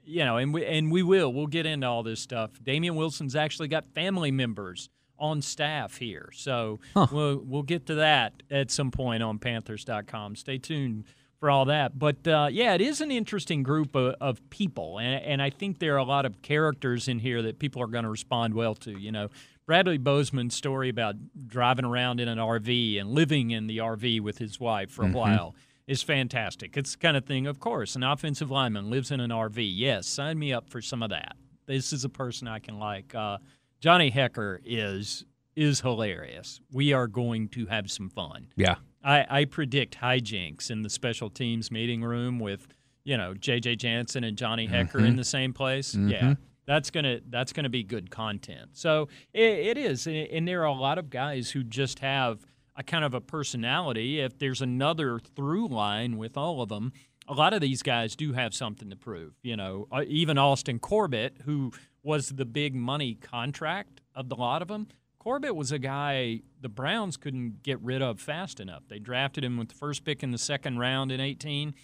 you 0.05 0.25
know, 0.25 0.37
and 0.37 0.55
we 0.55 0.65
and 0.65 0.91
we 0.93 1.03
will 1.03 1.33
we'll 1.33 1.49
get 1.49 1.67
into 1.67 1.89
all 1.89 2.05
this 2.05 2.21
stuff. 2.21 2.53
Damian 2.63 2.95
Wilson's 2.95 3.35
actually 3.35 3.69
got 3.69 3.85
family 3.93 4.31
members 4.31 4.89
on 5.23 5.41
staff 5.41 5.97
here, 5.97 6.29
so 6.35 6.81
we'll 7.13 7.39
we'll 7.45 7.63
get 7.63 7.87
to 7.87 7.95
that 7.95 8.43
at 8.51 8.71
some 8.71 8.91
point 8.91 9.23
on 9.23 9.39
Panthers.com. 9.39 10.37
Stay 10.37 10.59
tuned 10.59 11.05
for 11.39 11.49
all 11.51 11.65
that. 11.67 11.99
But 11.99 12.27
uh, 12.29 12.49
yeah, 12.51 12.75
it 12.75 12.81
is 12.81 13.01
an 13.01 13.11
interesting 13.11 13.63
group 13.63 13.95
of, 13.95 14.15
of 14.21 14.51
people, 14.51 14.99
and, 14.99 15.25
and 15.25 15.41
I 15.41 15.51
think 15.51 15.79
there 15.79 15.95
are 15.95 15.99
a 15.99 16.05
lot 16.05 16.27
of 16.27 16.43
characters 16.43 17.09
in 17.09 17.19
here 17.21 17.41
that 17.43 17.59
people 17.59 17.81
are 17.83 17.87
going 17.87 18.05
to 18.05 18.11
respond 18.11 18.55
well 18.55 18.75
to. 18.77 18.91
You 18.99 19.13
know. 19.13 19.29
Bradley 19.65 19.97
Bozeman's 19.97 20.57
story 20.57 20.89
about 20.89 21.15
driving 21.47 21.85
around 21.85 22.19
in 22.19 22.27
an 22.27 22.37
RV 22.39 23.01
and 23.01 23.11
living 23.11 23.53
in 23.53 23.69
the 23.69 23.79
RV 23.79 24.21
with 24.21 24.39
his 24.39 24.59
wife 24.59 24.91
for 24.91 25.05
a 25.05 25.09
Mhm. 25.09 25.13
while 25.13 25.55
is 25.87 26.03
fantastic. 26.03 26.77
It's 26.77 26.93
the 26.97 26.99
kind 26.99 27.17
of 27.17 27.25
thing, 27.25 27.47
of 27.47 27.61
course, 27.61 27.95
an 27.95 28.03
offensive 28.03 28.51
lineman 28.51 28.91
lives 28.91 29.13
in 29.13 29.21
an 29.21 29.31
RV. 29.31 29.63
Yes, 29.73 30.09
sign 30.09 30.41
me 30.41 30.53
up 30.53 30.69
for 30.69 30.83
some 30.83 31.01
of 31.01 31.11
that. 31.11 31.37
This 31.67 31.93
is 31.93 32.05
a 32.05 32.09
person 32.09 32.49
I 32.49 32.59
can 32.59 32.81
like. 32.81 33.15
Uh, 33.15 33.39
Johnny 33.83 34.11
Hekker 34.13 34.59
is 34.65 35.25
is 35.57 35.81
hilarious. 35.81 36.61
We 36.73 36.95
are 36.95 37.07
going 37.07 37.49
to 37.49 37.67
have 37.67 37.91
some 37.91 38.09
fun. 38.09 38.47
yeah 38.57 38.77
I, 39.05 39.27
I 39.41 39.45
predict 39.45 39.99
hijinks 39.99 40.71
in 40.71 40.83
the 40.83 40.89
special 40.89 41.29
teams 41.29 41.71
meeting 41.73 42.03
room 42.05 42.39
with, 42.39 42.69
you 43.03 43.17
know, 43.17 43.35
J.J. 43.35 43.75
Jansen 43.77 44.23
and 44.23 44.39
Johnny 44.39 44.69
Hekker 44.69 45.05
in 45.05 45.15
Mhm. 45.15 45.17
the 45.17 45.25
same 45.25 45.53
place. 45.53 45.95
Mhm. 45.97 46.11
Yeah, 46.11 46.35
that's 46.65 46.91
gonna 46.91 47.19
that's 47.29 47.53
gonna 47.53 47.69
be 47.69 47.83
good 47.83 48.11
content. 48.11 48.71
So 48.75 49.09
it, 49.35 49.43
it 49.43 49.77
is, 49.79 50.07
and 50.07 50.17
and 50.29 50.47
there 50.49 50.63
are 50.63 50.67
a 50.67 50.73
lot 50.73 50.97
of 50.99 51.11
guys 51.11 51.51
who 51.51 51.65
just 51.65 51.99
have 51.99 52.47
a 52.77 52.83
kind 52.85 53.05
of 53.05 53.13
a 53.13 53.21
personality. 53.21 54.21
If 54.21 54.39
there's 54.39 54.63
another 54.63 55.19
through 55.19 55.67
line 55.69 56.17
with 56.17 56.37
all 56.39 56.63
of 56.63 56.69
them, 56.69 56.93
a 57.29 57.35
lot 57.35 57.53
of 57.53 57.61
these 57.61 57.83
guys 57.83 58.15
do 58.17 58.33
have 58.33 58.55
something 58.55 58.89
to 58.89 58.97
prove. 58.97 59.33
You 59.43 59.57
know, 59.57 59.89
uh, 59.93 60.05
even 60.07 60.39
Austin 60.39 60.79
Corbett, 60.79 61.39
who 61.45 61.73
was 62.03 62.31
the 62.31 62.45
big 62.45 62.75
money 62.75 63.15
contract 63.15 64.01
of 64.15 64.29
the 64.29 64.35
lot 64.37 64.63
of 64.63 64.69
them. 64.69 64.89
Corbett 65.19 65.55
was 65.55 65.71
a 65.71 65.79
guy 65.79 66.41
the 66.61 66.69
Browns 66.69 67.17
couldn't 67.17 67.63
get 67.63 67.81
rid 67.81 68.03
of 68.03 68.21
fast 68.21 68.59
enough. 68.59 68.83
They 68.89 68.99
drafted 68.99 69.45
him 69.45 69.57
with 69.57 69.69
the 69.69 69.75
first 69.75 70.05
pick 70.05 70.23
in 70.23 70.33
the 70.33 70.39
second 70.39 70.79
round 70.79 71.13
in 71.13 71.21
18, 71.21 71.75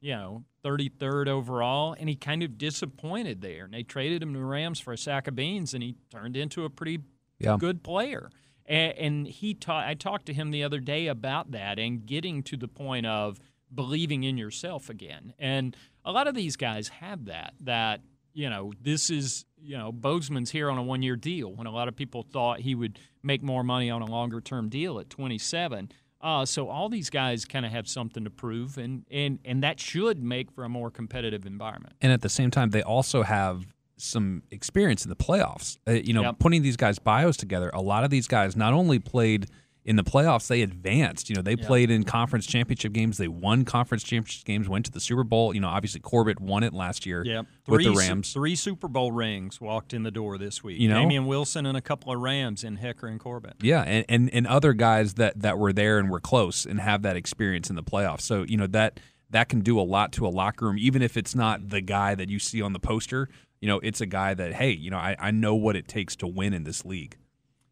you 0.00 0.12
know, 0.12 0.44
33rd 0.64 1.26
overall, 1.26 1.96
and 1.98 2.08
he 2.08 2.14
kind 2.14 2.42
of 2.44 2.56
disappointed 2.56 3.40
there. 3.40 3.64
And 3.64 3.74
they 3.74 3.82
traded 3.82 4.22
him 4.22 4.32
to 4.32 4.38
the 4.38 4.44
Rams 4.44 4.78
for 4.78 4.92
a 4.92 4.98
sack 4.98 5.26
of 5.26 5.34
beans, 5.34 5.74
and 5.74 5.82
he 5.82 5.96
turned 6.10 6.36
into 6.36 6.64
a 6.64 6.70
pretty 6.70 7.00
Yeah. 7.40 7.56
good 7.58 7.82
player. 7.82 8.30
And, 8.66 8.92
and 8.96 9.26
he 9.26 9.54
ta- 9.54 9.84
I 9.86 9.94
talked 9.94 10.26
to 10.26 10.32
him 10.32 10.52
the 10.52 10.62
other 10.62 10.78
day 10.78 11.08
about 11.08 11.50
that 11.50 11.80
and 11.80 12.06
getting 12.06 12.44
to 12.44 12.56
the 12.56 12.68
point 12.68 13.06
of 13.06 13.40
believing 13.74 14.22
in 14.22 14.38
yourself 14.38 14.88
again. 14.88 15.34
And 15.38 15.76
a 16.04 16.12
lot 16.12 16.28
of 16.28 16.34
these 16.36 16.56
guys 16.56 16.88
have 16.88 17.24
that, 17.24 17.54
that, 17.60 18.02
you 18.32 18.48
know, 18.48 18.72
this 18.80 19.10
is, 19.10 19.44
you 19.64 19.78
know, 19.78 19.90
Bozeman's 19.90 20.50
here 20.50 20.70
on 20.70 20.76
a 20.78 20.82
one 20.82 21.02
year 21.02 21.16
deal 21.16 21.52
when 21.54 21.66
a 21.66 21.70
lot 21.70 21.88
of 21.88 21.96
people 21.96 22.22
thought 22.22 22.60
he 22.60 22.74
would 22.74 22.98
make 23.22 23.42
more 23.42 23.64
money 23.64 23.88
on 23.90 24.02
a 24.02 24.06
longer 24.06 24.40
term 24.40 24.68
deal 24.68 24.98
at 25.00 25.08
27. 25.10 25.90
Uh, 26.20 26.44
so 26.46 26.68
all 26.68 26.88
these 26.88 27.10
guys 27.10 27.44
kind 27.44 27.66
of 27.66 27.72
have 27.72 27.86
something 27.88 28.24
to 28.24 28.30
prove, 28.30 28.78
and, 28.78 29.04
and, 29.10 29.38
and 29.44 29.62
that 29.62 29.78
should 29.80 30.22
make 30.22 30.50
for 30.50 30.64
a 30.64 30.68
more 30.68 30.90
competitive 30.90 31.44
environment. 31.46 31.94
and 32.00 32.12
at 32.12 32.20
the 32.22 32.28
same 32.30 32.50
time 32.50 32.70
they 32.70 32.82
also 32.82 33.22
have 33.22 33.74
some 33.96 34.42
experience 34.50 35.04
in 35.04 35.08
the 35.08 35.14
playoffs 35.16 35.78
uh, 35.86 35.92
you 35.92 36.12
know 36.12 36.22
Yep. 36.22 36.38
putting 36.40 36.62
these 36.62 36.76
guys 36.76 36.98
bios 36.98 37.36
together 37.36 37.70
a 37.72 37.80
lot 37.80 38.02
of 38.04 38.10
these 38.10 38.26
guys 38.26 38.56
not 38.56 38.72
only 38.72 38.98
played 38.98 39.46
in 39.84 39.96
the 39.96 40.04
playoffs 40.04 40.46
they 40.48 40.62
advanced 40.62 41.28
you 41.28 41.36
know 41.36 41.42
they 41.42 41.52
Yep. 41.56 41.66
played 41.66 41.90
in 41.90 42.04
conference 42.04 42.46
championship 42.46 42.92
games 42.92 43.18
they 43.18 43.28
won 43.28 43.64
conference 43.64 44.02
championship 44.02 44.44
games 44.46 44.68
went 44.68 44.86
to 44.86 44.90
the 44.90 45.00
super 45.00 45.24
bowl 45.24 45.54
you 45.54 45.60
know 45.60 45.68
obviously 45.68 46.00
corbett 46.00 46.40
won 46.40 46.62
it 46.62 46.72
last 46.72 47.04
year 47.04 47.22
Yep. 47.24 47.46
with 47.68 47.84
the 47.84 47.90
rams 47.92 48.32
three 48.32 48.54
Super 48.56 48.88
Bowl 48.88 49.12
rings 49.12 49.60
walked 49.60 49.92
in 49.92 50.02
the 50.02 50.10
door 50.10 50.38
this 50.38 50.62
week. 50.64 50.80
You 50.80 50.88
know? 50.88 51.00
Damien 51.00 51.26
Wilson 51.26 51.66
and 51.66 51.76
a 51.76 51.80
couple 51.80 52.12
of 52.12 52.20
Rams 52.20 52.64
in 52.64 52.78
Hekker 52.78 53.08
and 53.10 53.20
Corbett. 53.20 53.54
Yeah, 53.60 53.82
and, 53.82 54.04
and 54.08 54.30
and 54.32 54.46
other 54.46 54.72
guys 54.72 55.14
that 55.14 55.40
that 55.40 55.58
were 55.58 55.72
there 55.72 55.98
and 55.98 56.10
were 56.10 56.20
close 56.20 56.64
and 56.64 56.80
have 56.80 57.02
that 57.02 57.16
experience 57.16 57.68
in 57.70 57.76
the 57.76 57.82
playoffs. 57.82 58.22
So 58.22 58.42
you 58.42 58.56
know 58.56 58.66
that 58.68 59.00
that 59.30 59.48
can 59.48 59.60
do 59.60 59.78
a 59.80 59.82
lot 59.82 60.12
to 60.12 60.26
a 60.26 60.28
locker 60.28 60.66
room, 60.66 60.76
even 60.78 61.02
if 61.02 61.16
it's 61.16 61.34
not 61.34 61.68
the 61.70 61.80
guy 61.80 62.14
that 62.14 62.28
you 62.28 62.38
see 62.38 62.62
on 62.62 62.72
the 62.72 62.78
poster. 62.78 63.28
You 63.60 63.68
know, 63.68 63.80
it's 63.80 64.00
a 64.00 64.06
guy 64.06 64.34
that 64.34 64.54
hey, 64.54 64.70
you 64.70 64.90
know, 64.90 64.98
I, 64.98 65.16
I 65.18 65.30
know 65.30 65.54
what 65.54 65.76
it 65.76 65.88
takes 65.88 66.16
to 66.16 66.26
win 66.26 66.52
in 66.54 66.64
this 66.64 66.84
league. 66.84 67.16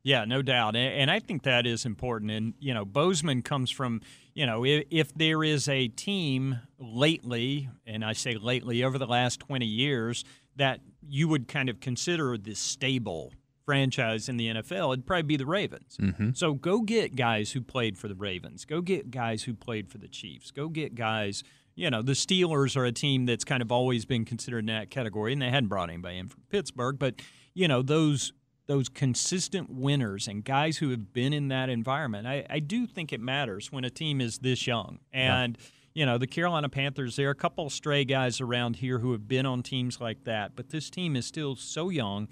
Yeah, 0.04 0.24
no 0.24 0.42
doubt, 0.42 0.74
and, 0.74 0.92
and 0.94 1.10
I 1.10 1.20
think 1.20 1.44
that 1.44 1.66
is 1.66 1.84
important. 1.86 2.30
And 2.32 2.54
you 2.58 2.74
know, 2.74 2.84
Bozeman 2.84 3.42
comes 3.42 3.70
from 3.70 4.00
you 4.34 4.46
know 4.46 4.64
if, 4.64 4.84
if 4.90 5.14
there 5.14 5.44
is 5.44 5.68
a 5.68 5.88
team 5.88 6.58
lately, 6.78 7.68
and 7.86 8.04
I 8.04 8.12
say 8.12 8.34
lately 8.34 8.82
over 8.84 8.98
the 8.98 9.06
last 9.06 9.40
twenty 9.40 9.66
years 9.66 10.24
that 10.56 10.80
you 11.08 11.28
would 11.28 11.48
kind 11.48 11.68
of 11.68 11.80
consider 11.80 12.36
this 12.36 12.58
stable 12.58 13.32
franchise 13.64 14.28
in 14.28 14.36
the 14.36 14.48
NFL, 14.48 14.92
it'd 14.92 15.06
probably 15.06 15.22
be 15.22 15.36
the 15.36 15.46
Ravens. 15.46 15.96
Mhm. 16.00 16.36
So 16.36 16.52
go 16.54 16.80
get 16.82 17.14
guys 17.14 17.52
who 17.52 17.60
played 17.60 17.96
for 17.96 18.08
the 18.08 18.14
Ravens. 18.16 18.64
Go 18.64 18.80
get 18.80 19.10
guys 19.10 19.44
who 19.44 19.54
played 19.54 19.88
for 19.88 19.98
the 19.98 20.08
Chiefs. 20.08 20.50
Go 20.50 20.68
get 20.68 20.94
guys. 20.96 21.44
You 21.74 21.88
know, 21.88 22.02
the 22.02 22.12
Steelers 22.12 22.76
are 22.76 22.84
a 22.84 22.92
team 22.92 23.24
that's 23.24 23.44
kind 23.44 23.62
of 23.62 23.70
always 23.72 24.04
been 24.04 24.24
considered 24.24 24.58
in 24.58 24.66
that 24.66 24.90
category, 24.90 25.32
and 25.32 25.40
they 25.40 25.48
hadn't 25.48 25.68
brought 25.68 25.88
anybody 25.90 26.18
in 26.18 26.28
from 26.28 26.42
Pittsburgh. 26.50 26.98
But 26.98 27.14
you 27.54 27.68
know, 27.68 27.82
those 27.82 28.32
those 28.66 28.88
consistent 28.88 29.68
winners 29.70 30.28
and 30.28 30.44
guys 30.44 30.78
who 30.78 30.90
have 30.90 31.12
been 31.12 31.32
in 31.32 31.48
that 31.48 31.68
environment, 31.68 32.26
I, 32.26 32.46
I 32.48 32.58
do 32.60 32.86
think 32.86 33.12
it 33.12 33.20
matters 33.20 33.72
when 33.72 33.84
a 33.84 33.90
team 33.90 34.20
is 34.20 34.38
this 34.38 34.66
young. 34.66 35.00
And 35.12 35.58
you 35.94 36.06
know, 36.06 36.16
the 36.16 36.26
Carolina 36.26 36.70
Panthers, 36.70 37.16
there 37.16 37.28
are 37.28 37.32
a 37.32 37.34
couple 37.34 37.66
of 37.66 37.72
stray 37.72 38.04
guys 38.06 38.40
around 38.40 38.76
here 38.76 39.00
who 39.00 39.12
have 39.12 39.28
been 39.28 39.44
on 39.44 39.62
teams 39.62 40.00
like 40.00 40.24
that, 40.24 40.56
but 40.56 40.70
this 40.70 40.88
team 40.88 41.16
is 41.16 41.26
still 41.26 41.54
so 41.54 41.90
young 41.90 42.28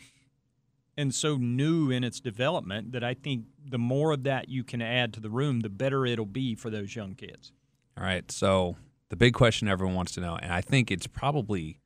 and 0.96 1.14
so 1.14 1.36
new 1.36 1.90
in 1.90 2.02
its 2.02 2.20
development 2.20 2.92
that 2.92 3.04
I 3.04 3.12
think 3.14 3.44
the 3.68 3.78
more 3.78 4.12
of 4.12 4.22
that 4.22 4.48
you 4.48 4.64
can 4.64 4.80
add 4.80 5.12
to 5.14 5.20
the 5.20 5.28
room, 5.30 5.60
the 5.60 5.68
better 5.68 6.06
it'll 6.06 6.24
be 6.26 6.54
for 6.54 6.70
those 6.70 6.96
young 6.96 7.14
kids. 7.14 7.52
All 7.98 8.04
right, 8.04 8.30
so 8.30 8.76
the 9.10 9.16
big 9.16 9.34
question 9.34 9.68
everyone 9.68 9.94
wants 9.94 10.12
to 10.12 10.20
know, 10.20 10.36
and 10.36 10.52
I 10.52 10.62
think 10.62 10.90
it's 10.90 11.06
probably 11.06 11.80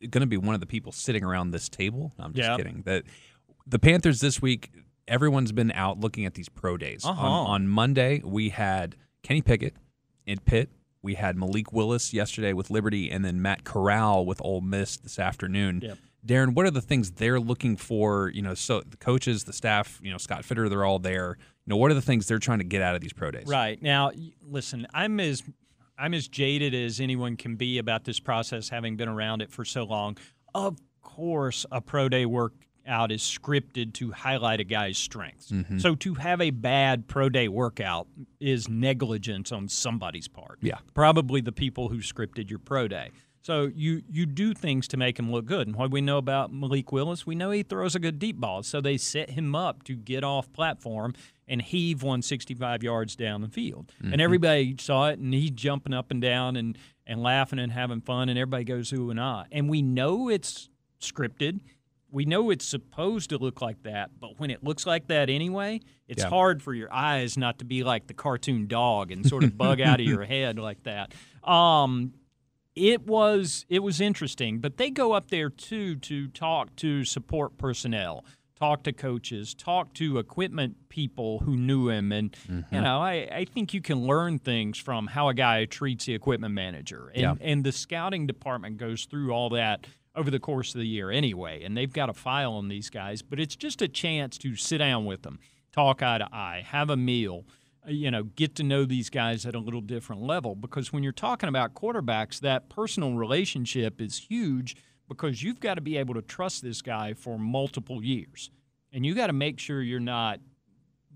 going 0.00 0.20
to 0.22 0.26
be 0.26 0.36
one 0.38 0.54
of 0.54 0.60
the 0.60 0.66
people 0.66 0.92
sitting 0.92 1.22
around 1.22 1.50
this 1.50 1.68
table. 1.68 2.12
I'm 2.18 2.32
just 2.32 2.48
Yeah. 2.48 2.56
kidding. 2.56 2.82
That 2.86 3.04
the 3.66 3.78
Panthers 3.78 4.20
this 4.20 4.42
week 4.42 4.70
everyone's 5.08 5.52
been 5.52 5.72
out 5.72 6.00
looking 6.00 6.24
at 6.24 6.34
these 6.34 6.48
pro 6.48 6.76
days. 6.76 7.04
Uh-huh. 7.04 7.20
On, 7.20 7.46
on 7.46 7.68
Monday, 7.68 8.20
we 8.24 8.50
had 8.50 8.96
Kenny 9.22 9.42
Pickett 9.42 9.74
in 10.26 10.38
Pitt. 10.40 10.70
We 11.02 11.14
had 11.14 11.36
Malik 11.36 11.72
Willis 11.72 12.14
yesterday 12.14 12.52
with 12.52 12.70
Liberty, 12.70 13.10
and 13.10 13.24
then 13.24 13.42
Matt 13.42 13.64
Corral 13.64 14.24
with 14.24 14.40
Ole 14.44 14.60
Miss 14.60 14.96
this 14.96 15.18
afternoon. 15.18 15.80
Yep. 15.82 15.98
Darin, 16.24 16.54
what 16.54 16.64
are 16.66 16.70
the 16.70 16.80
things 16.80 17.10
they're 17.10 17.40
looking 17.40 17.76
for? 17.76 18.30
You 18.32 18.42
know, 18.42 18.54
so 18.54 18.82
the 18.82 18.96
coaches, 18.96 19.42
the 19.42 19.52
staff, 19.52 19.98
you 20.02 20.12
know, 20.12 20.18
Scott 20.18 20.44
Fitterer, 20.44 20.70
they're 20.70 20.84
all 20.84 21.00
there. 21.00 21.36
You 21.66 21.70
know, 21.70 21.76
what 21.76 21.90
are 21.90 21.94
the 21.94 22.02
things 22.02 22.28
they're 22.28 22.38
trying 22.38 22.58
to 22.58 22.64
get 22.64 22.82
out 22.82 22.94
of 22.94 23.00
these 23.00 23.12
pro 23.12 23.32
days? 23.32 23.48
Right 23.48 23.82
now, 23.82 24.12
listen, 24.40 24.86
I'm 24.94 25.18
as 25.18 25.42
I'm 25.98 26.14
as 26.14 26.28
jaded 26.28 26.74
as 26.74 27.00
anyone 27.00 27.36
can 27.36 27.56
be 27.56 27.78
about 27.78 28.04
this 28.04 28.20
process, 28.20 28.68
having 28.68 28.96
been 28.96 29.08
around 29.08 29.42
it 29.42 29.50
for 29.50 29.64
so 29.64 29.82
long. 29.82 30.16
Of 30.54 30.78
course, 31.00 31.66
a 31.72 31.80
pro 31.80 32.08
day 32.08 32.26
workout 32.86 33.12
is 33.12 33.22
scripted 33.22 33.92
to 33.94 34.12
highlight 34.12 34.60
a 34.60 34.64
guy's 34.64 34.98
strengths. 34.98 35.50
Mm-hmm. 35.50 35.78
So 35.78 35.94
to 35.96 36.14
have 36.14 36.40
a 36.40 36.50
bad 36.50 37.08
pro 37.08 37.28
day 37.28 37.48
workout 37.48 38.08
is 38.40 38.68
negligence 38.68 39.52
on 39.52 39.68
somebody's 39.68 40.28
part. 40.28 40.58
Yeah. 40.60 40.78
probably 40.94 41.40
the 41.40 41.52
people 41.52 41.88
who 41.88 41.98
scripted 41.98 42.50
your 42.50 42.58
pro 42.58 42.88
day. 42.88 43.10
So 43.44 43.72
you 43.74 44.02
you 44.08 44.24
do 44.24 44.54
things 44.54 44.86
to 44.88 44.96
make 44.96 45.18
him 45.18 45.32
look 45.32 45.46
good. 45.46 45.66
And 45.66 45.74
what 45.74 45.90
we 45.90 46.00
know 46.00 46.18
about 46.18 46.52
Malik 46.52 46.92
Willis, 46.92 47.26
we 47.26 47.34
know 47.34 47.50
he 47.50 47.64
throws 47.64 47.96
a 47.96 47.98
good 47.98 48.20
deep 48.20 48.36
ball. 48.36 48.62
So 48.62 48.80
they 48.80 48.96
set 48.96 49.30
him 49.30 49.56
up 49.56 49.82
to 49.84 49.96
get 49.96 50.22
off 50.22 50.52
platform 50.52 51.14
and 51.48 51.60
heave 51.60 52.04
165 52.04 52.84
yards 52.84 53.16
down 53.16 53.40
the 53.40 53.48
field. 53.48 53.92
And 54.00 54.20
everybody 54.20 54.76
saw 54.78 55.08
it 55.08 55.18
and 55.18 55.34
he's 55.34 55.50
jumping 55.50 55.92
up 55.92 56.12
and 56.12 56.22
down 56.22 56.54
and 56.54 56.78
and 57.04 57.20
laughing 57.20 57.58
and 57.58 57.72
having 57.72 58.00
fun 58.00 58.28
and 58.28 58.38
everybody 58.38 58.62
goes 58.62 58.92
ooh 58.92 59.10
and 59.10 59.18
ah. 59.18 59.44
And 59.50 59.68
we 59.68 59.82
know 59.82 60.28
it's 60.28 60.68
scripted. 61.00 61.60
We 62.12 62.24
know 62.26 62.50
it's 62.50 62.64
supposed 62.66 63.30
to 63.30 63.38
look 63.38 63.60
like 63.62 63.82
that, 63.84 64.10
but 64.20 64.38
when 64.38 64.50
it 64.50 64.62
looks 64.62 64.86
like 64.86 65.08
that 65.08 65.30
anyway, 65.30 65.80
it's 66.06 66.22
Yeah. 66.22 66.28
hard 66.28 66.62
for 66.62 66.74
your 66.74 66.92
eyes 66.92 67.38
not 67.38 67.58
to 67.60 67.64
be 67.64 67.82
like 67.82 68.06
the 68.06 68.14
cartoon 68.14 68.66
dog 68.68 69.10
and 69.10 69.26
sort 69.26 69.42
of 69.44 69.56
bug 69.56 69.80
out 69.80 69.98
of 69.98 70.06
your 70.06 70.24
head 70.36 70.58
like 70.58 70.82
that. 70.84 71.14
Um, 71.42 72.12
it 72.74 73.06
was 73.06 73.64
it 73.68 73.82
was 73.82 74.00
interesting, 74.00 74.58
but 74.58 74.76
they 74.76 74.90
go 74.90 75.12
up 75.12 75.28
there 75.30 75.50
too 75.50 75.96
to 75.96 76.28
talk 76.28 76.74
to 76.76 77.04
support 77.04 77.56
personnel, 77.58 78.24
talk 78.58 78.82
to 78.84 78.92
coaches, 78.92 79.54
talk 79.54 79.92
to 79.94 80.18
equipment 80.18 80.88
people 80.88 81.40
who 81.40 81.56
knew 81.56 81.88
him, 81.88 82.12
and 82.12 82.34
you 82.70 82.80
know 82.80 83.00
I, 83.00 83.28
I 83.32 83.44
think 83.46 83.74
you 83.74 83.80
can 83.80 84.06
learn 84.06 84.38
things 84.38 84.78
from 84.78 85.06
how 85.08 85.28
a 85.28 85.34
guy 85.34 85.64
treats 85.66 86.04
the 86.06 86.14
equipment 86.14 86.54
manager, 86.54 87.10
and 87.14 87.22
Yeah. 87.22 87.34
and 87.40 87.64
the 87.64 87.72
scouting 87.72 88.26
department 88.26 88.76
goes 88.78 89.04
through 89.06 89.32
all 89.32 89.50
that 89.50 89.86
over 90.14 90.30
the 90.30 90.38
course 90.40 90.74
of 90.74 90.80
the 90.80 90.86
year 90.86 91.10
anyway, 91.10 91.62
and 91.62 91.76
they've 91.76 91.92
got 91.92 92.08
a 92.08 92.14
file 92.14 92.52
on 92.52 92.68
these 92.68 92.90
guys, 92.90 93.22
but 93.22 93.40
it's 93.40 93.56
just 93.56 93.80
a 93.82 93.88
chance 93.88 94.36
to 94.38 94.56
sit 94.56 94.78
down 94.78 95.04
with 95.06 95.22
them, 95.22 95.38
talk 95.72 96.02
eye 96.02 96.18
to 96.18 96.28
eye, 96.34 96.62
have 96.66 96.90
a 96.90 96.96
meal 96.96 97.44
uh, 97.86 97.90
you 97.90 98.10
know, 98.10 98.22
get 98.22 98.54
to 98.56 98.62
know 98.62 98.84
these 98.84 99.10
guys 99.10 99.44
at 99.44 99.54
a 99.54 99.58
little 99.58 99.80
different 99.80 100.22
level. 100.22 100.54
Because 100.54 100.92
when 100.92 101.02
you're 101.02 101.12
talking 101.12 101.48
about 101.48 101.74
quarterbacks, 101.74 102.38
that 102.40 102.68
personal 102.68 103.14
relationship 103.14 104.00
is 104.00 104.18
huge 104.18 104.76
because 105.08 105.42
you've 105.42 105.58
got 105.60 105.74
to 105.74 105.80
be 105.80 105.96
able 105.96 106.14
to 106.14 106.22
trust 106.22 106.62
this 106.62 106.80
guy 106.80 107.12
for 107.12 107.38
multiple 107.38 108.02
years. 108.02 108.50
And 108.92 109.04
you 109.04 109.14
got 109.14 109.28
to 109.28 109.32
make 109.32 109.58
sure 109.58 109.82
you're 109.82 109.98
not 110.00 110.38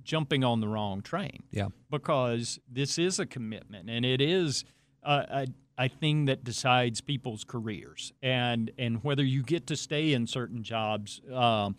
jumping 0.02 0.42
on 0.44 0.60
the 0.60 0.68
wrong 0.68 1.02
train 1.02 1.42
Yeah. 1.50 1.68
because 1.90 2.58
this 2.70 2.98
is 2.98 3.18
a 3.18 3.26
commitment 3.26 3.90
and 3.90 4.04
it 4.04 4.20
is 4.20 4.64
a, 5.02 5.12
a, 5.30 5.46
a 5.78 5.88
thing 5.88 6.24
that 6.24 6.42
decides 6.42 7.00
people's 7.00 7.44
careers 7.44 8.12
and 8.22 8.70
and 8.78 9.04
whether 9.04 9.22
you 9.22 9.42
get 9.42 9.66
to 9.66 9.76
stay 9.76 10.12
in 10.12 10.26
certain 10.26 10.62
jobs 10.62 11.20
um, 11.32 11.76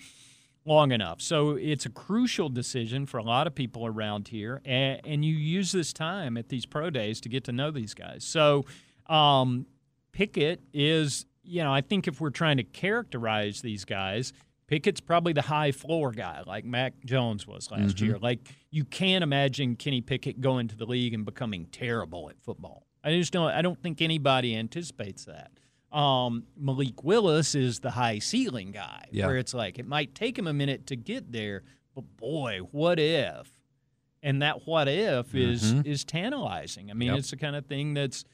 long 0.66 0.92
enough. 0.92 1.22
So 1.22 1.52
it's 1.52 1.86
a 1.86 1.90
crucial 1.90 2.50
decision 2.50 3.06
for 3.06 3.18
a 3.18 3.24
lot 3.24 3.48
of 3.48 3.56
people 3.56 3.86
around 3.86 4.28
here, 4.28 4.62
and, 4.66 5.02
and 5.06 5.26
you 5.26 5.34
use 5.34 5.72
this 5.72 5.94
time 5.94 6.38
at 6.38 6.50
these 6.50 6.66
pro 6.66 6.90
days 6.90 7.22
to 7.22 7.30
get 7.30 7.46
to 7.46 7.52
know 7.52 7.72
these 7.72 7.94
guys. 7.94 8.24
So 8.24 8.66
um, 9.08 9.66
Pickett 10.12 10.62
is, 10.74 11.26
you 11.44 11.64
know, 11.64 11.74
I 11.74 11.82
think 11.82 12.08
if 12.08 12.20
we're 12.20 12.30
trying 12.30 12.58
to 12.58 12.64
characterize 12.64 13.62
these 13.62 13.86
guys. 13.86 14.34
Pickett's 14.68 15.00
probably 15.00 15.32
the 15.34 15.42
high 15.44 15.72
floor 15.72 16.12
guy, 16.12 16.44
like 16.46 16.66
Mac 16.66 16.94
Jones 17.06 17.48
was 17.48 17.72
last 17.72 18.02
year. 18.02 18.18
Like 18.20 18.40
you 18.70 18.84
can't 18.84 19.24
imagine 19.24 19.76
Kenny 19.78 20.02
Pickett 20.02 20.42
going 20.42 20.68
to 20.68 20.76
the 20.76 20.86
league 20.86 21.14
and 21.14 21.24
becoming 21.26 21.66
terrible 21.72 22.30
at 22.30 22.36
football. 22.44 22.86
I 23.04 23.12
just 23.12 23.32
don't. 23.32 23.50
I 23.52 23.62
don't 23.62 23.82
think 23.82 24.02
anybody 24.02 24.56
anticipates 24.56 25.26
that. 25.26 25.52
Um, 25.98 26.44
Malik 26.58 27.02
Willis 27.04 27.56
is 27.56 27.80
the 27.80 27.92
high 27.92 28.20
ceiling 28.20 28.72
guy, 28.72 29.06
Yeah. 29.12 29.28
where 29.28 29.38
it's 29.38 29.54
like 29.54 29.80
it 29.80 29.88
might 29.88 30.14
take 30.14 30.38
him 30.38 30.48
a 30.48 30.54
minute 30.54 30.86
to 30.88 30.98
get 30.98 31.32
there, 31.32 31.64
but 31.96 32.04
boy, 32.18 32.60
what 32.72 33.00
if? 33.00 33.50
And 34.22 34.42
that 34.42 34.68
what 34.68 34.90
if 34.90 35.34
is 35.34 35.72
is 35.86 36.04
tantalizing. 36.04 36.92
I 36.92 36.94
mean, 36.94 37.10
Yep. 37.12 37.20
it's 37.20 37.30
the 37.30 37.38
kind 37.38 37.56
of 37.56 37.68
thing 37.68 37.94
that's 37.94 38.26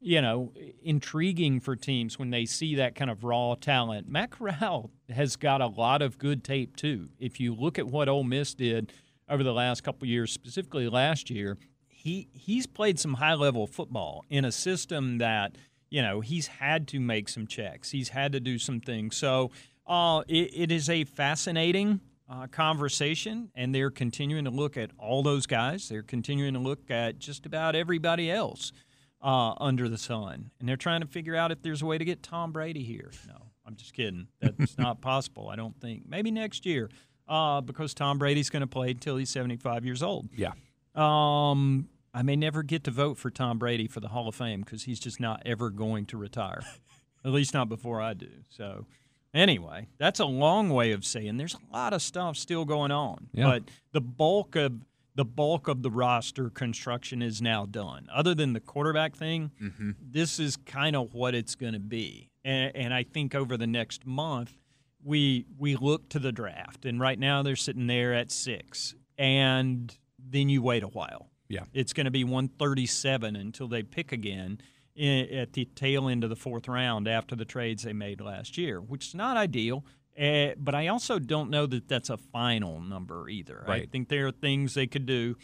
you 0.00 0.20
know 0.22 0.52
intriguing 0.82 1.60
for 1.60 1.76
teams 1.76 2.18
when 2.18 2.30
they 2.30 2.46
see 2.46 2.76
that 2.76 2.94
kind 2.94 3.10
of 3.10 3.24
raw 3.24 3.54
talent. 3.54 4.08
Matt 4.08 4.30
Corral 4.30 4.90
has 5.08 5.36
got 5.36 5.60
a 5.60 5.66
lot 5.66 6.02
of 6.02 6.18
good 6.18 6.44
tape 6.44 6.76
too. 6.76 7.08
If 7.18 7.40
you 7.40 7.54
look 7.54 7.78
at 7.78 7.86
what 7.86 8.08
Ole 8.08 8.24
Miss 8.24 8.54
did 8.54 8.92
over 9.28 9.42
the 9.42 9.52
last 9.52 9.82
couple 9.82 10.06
years, 10.06 10.32
specifically 10.32 10.88
last 10.88 11.30
year, 11.30 11.58
he 11.88 12.28
he's 12.32 12.66
played 12.66 12.98
some 12.98 13.14
high 13.14 13.34
level 13.34 13.66
football 13.66 14.24
in 14.30 14.44
a 14.44 14.52
system 14.52 15.18
that 15.18 15.56
you 15.90 16.02
know 16.02 16.20
he's 16.20 16.46
had 16.46 16.86
to 16.88 17.00
make 17.00 17.28
some 17.28 17.46
checks. 17.46 17.90
He's 17.90 18.10
had 18.10 18.32
to 18.32 18.40
do 18.40 18.58
some 18.58 18.80
things. 18.80 19.16
So 19.16 19.50
uh, 19.86 20.22
it, 20.28 20.50
it 20.54 20.72
is 20.72 20.88
a 20.88 21.04
fascinating 21.04 22.00
uh, 22.30 22.46
conversation, 22.46 23.50
and 23.54 23.74
they're 23.74 23.90
continuing 23.90 24.44
to 24.44 24.50
look 24.50 24.76
at 24.76 24.90
all 24.98 25.22
those 25.22 25.46
guys. 25.46 25.88
They're 25.88 26.02
continuing 26.02 26.54
to 26.54 26.60
look 26.60 26.90
at 26.90 27.18
just 27.18 27.46
about 27.46 27.74
everybody 27.74 28.30
else 28.30 28.70
uh, 29.22 29.54
under 29.58 29.88
the 29.88 29.98
sun, 29.98 30.50
and 30.60 30.68
they're 30.68 30.76
trying 30.76 31.00
to 31.00 31.06
figure 31.06 31.34
out 31.34 31.50
if 31.50 31.62
there's 31.62 31.82
a 31.82 31.86
way 31.86 31.98
to 31.98 32.04
get 32.04 32.22
Tom 32.22 32.52
Brady 32.52 32.82
here. 32.82 33.10
No, 33.26 33.34
I'm 33.66 33.76
just 33.76 33.92
kidding. 33.94 34.28
That's 34.40 34.78
not 34.78 35.00
possible. 35.02 35.48
I 35.48 35.56
don't 35.56 35.78
think. 35.80 36.08
Maybe 36.08 36.30
next 36.30 36.64
year, 36.64 36.88
uh, 37.28 37.60
because 37.60 37.94
Tom 37.94 38.18
Brady's 38.18 38.50
going 38.50 38.60
to 38.60 38.66
play 38.66 38.90
until 38.90 39.16
he's 39.16 39.30
75 39.30 39.84
years 39.84 40.02
old. 40.02 40.28
Yeah. 40.36 40.52
Um, 40.94 41.88
I 42.14 42.22
may 42.22 42.36
never 42.36 42.62
get 42.62 42.84
to 42.84 42.90
vote 42.90 43.18
for 43.18 43.30
Tom 43.30 43.58
Brady 43.58 43.86
for 43.86 44.00
the 44.00 44.08
Hall 44.08 44.28
of 44.28 44.34
Fame 44.34 44.60
because 44.60 44.84
he's 44.84 44.98
just 44.98 45.20
not 45.20 45.42
ever 45.44 45.70
going 45.70 46.06
to 46.06 46.16
retire. 46.16 46.62
At 47.24 47.32
least 47.32 47.52
not 47.52 47.68
before 47.68 48.00
I 48.00 48.14
do. 48.14 48.30
So, 48.48 48.86
anyway, 49.34 49.88
that's 49.98 50.20
a 50.20 50.24
long 50.24 50.70
way 50.70 50.92
of 50.92 51.04
saying 51.04 51.36
there's 51.36 51.54
a 51.54 51.76
lot 51.76 51.92
of 51.92 52.00
stuff 52.00 52.36
still 52.36 52.64
going 52.64 52.90
on. 52.92 53.28
Yeah. 53.32 53.44
But 53.44 53.64
the 53.92 54.00
bulk 54.00 54.56
of 54.56 54.72
the 55.18 55.24
bulk 55.24 55.66
of 55.66 55.82
the 55.82 55.90
roster 55.90 56.48
construction 56.48 57.22
is 57.22 57.42
now 57.42 57.66
done. 57.66 58.06
Other 58.14 58.36
than 58.36 58.52
the 58.52 58.60
quarterback 58.60 59.16
thing, 59.16 59.50
mm-hmm. 59.60 59.90
this 60.00 60.38
is 60.38 60.56
kind 60.56 60.94
of 60.94 61.12
what 61.12 61.34
it's 61.34 61.56
going 61.56 61.72
to 61.72 61.80
be. 61.80 62.30
And, 62.44 62.70
and 62.76 62.94
I 62.94 63.02
think 63.02 63.34
over 63.34 63.56
the 63.56 63.66
next 63.66 64.06
month, 64.06 64.52
we 65.02 65.44
we 65.58 65.74
look 65.74 66.08
to 66.10 66.20
the 66.20 66.30
draft, 66.30 66.84
and 66.84 67.00
right 67.00 67.18
now 67.18 67.42
they're 67.42 67.56
sitting 67.56 67.88
there 67.88 68.14
at 68.14 68.30
six, 68.30 68.94
and 69.18 69.92
then 70.18 70.48
you 70.48 70.62
wait 70.62 70.84
a 70.84 70.88
while. 70.88 71.30
Yeah. 71.48 71.64
It's 71.72 71.92
going 71.92 72.04
to 72.04 72.12
be 72.12 72.22
137 72.22 73.34
until 73.34 73.66
they 73.66 73.82
pick 73.82 74.12
again 74.12 74.60
i- 74.96 75.26
at 75.32 75.54
the 75.54 75.64
tail 75.64 76.08
end 76.08 76.22
of 76.22 76.30
the 76.30 76.36
fourth 76.36 76.68
round 76.68 77.08
after 77.08 77.34
the 77.34 77.44
trades 77.44 77.82
they 77.82 77.92
made 77.92 78.20
last 78.20 78.56
year, 78.56 78.80
which 78.80 79.08
is 79.08 79.14
not 79.16 79.36
ideal. 79.36 79.84
Uh, 80.18 80.54
but 80.58 80.74
I 80.74 80.88
also 80.88 81.18
don't 81.18 81.48
know 81.48 81.66
that 81.66 81.86
that's 81.86 82.10
a 82.10 82.16
final 82.16 82.80
number 82.80 83.28
either. 83.28 83.64
I 83.68 83.86
think 83.86 84.08
there 84.08 84.26
are 84.26 84.32
things 84.32 84.74
they 84.74 84.88
could 84.88 85.06
do, 85.06 85.36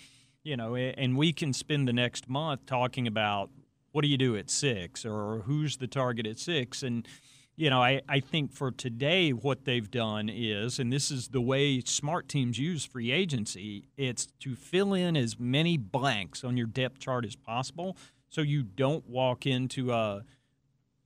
you 0.42 0.56
know, 0.56 0.74
and 0.74 1.16
we 1.16 1.32
can 1.32 1.52
spend 1.52 1.86
the 1.86 1.92
next 1.92 2.28
month 2.28 2.66
talking 2.66 3.06
about 3.06 3.50
what 3.92 4.02
do 4.02 4.08
you 4.08 4.18
do 4.18 4.36
at 4.36 4.50
six 4.50 5.04
or 5.04 5.42
who's 5.46 5.76
the 5.76 5.86
target 5.86 6.26
at 6.26 6.40
six. 6.40 6.82
And, 6.82 7.06
you 7.54 7.70
know, 7.70 7.80
I, 7.80 8.02
I 8.08 8.18
think 8.18 8.52
for 8.52 8.72
today, 8.72 9.30
what 9.30 9.64
they've 9.64 9.88
done 9.88 10.28
is, 10.28 10.80
and 10.80 10.92
this 10.92 11.12
is 11.12 11.28
the 11.28 11.40
way 11.40 11.80
smart 11.82 12.28
teams 12.28 12.58
use 12.58 12.84
free 12.84 13.12
agency, 13.12 13.84
it's 13.96 14.26
to 14.40 14.56
fill 14.56 14.92
in 14.92 15.16
as 15.16 15.38
many 15.38 15.76
blanks 15.76 16.42
on 16.42 16.56
your 16.56 16.66
depth 16.66 16.98
chart 16.98 17.24
as 17.24 17.36
possible 17.36 17.96
so 18.28 18.40
you 18.40 18.64
don't 18.64 19.08
walk 19.08 19.46
into 19.46 19.92
a 19.92 20.24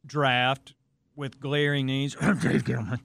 draft 0.07 0.73
with 1.15 1.39
glaring 1.39 1.85
needs. 1.85 2.15
Dave 2.15 2.65
Gettleman. 2.65 3.01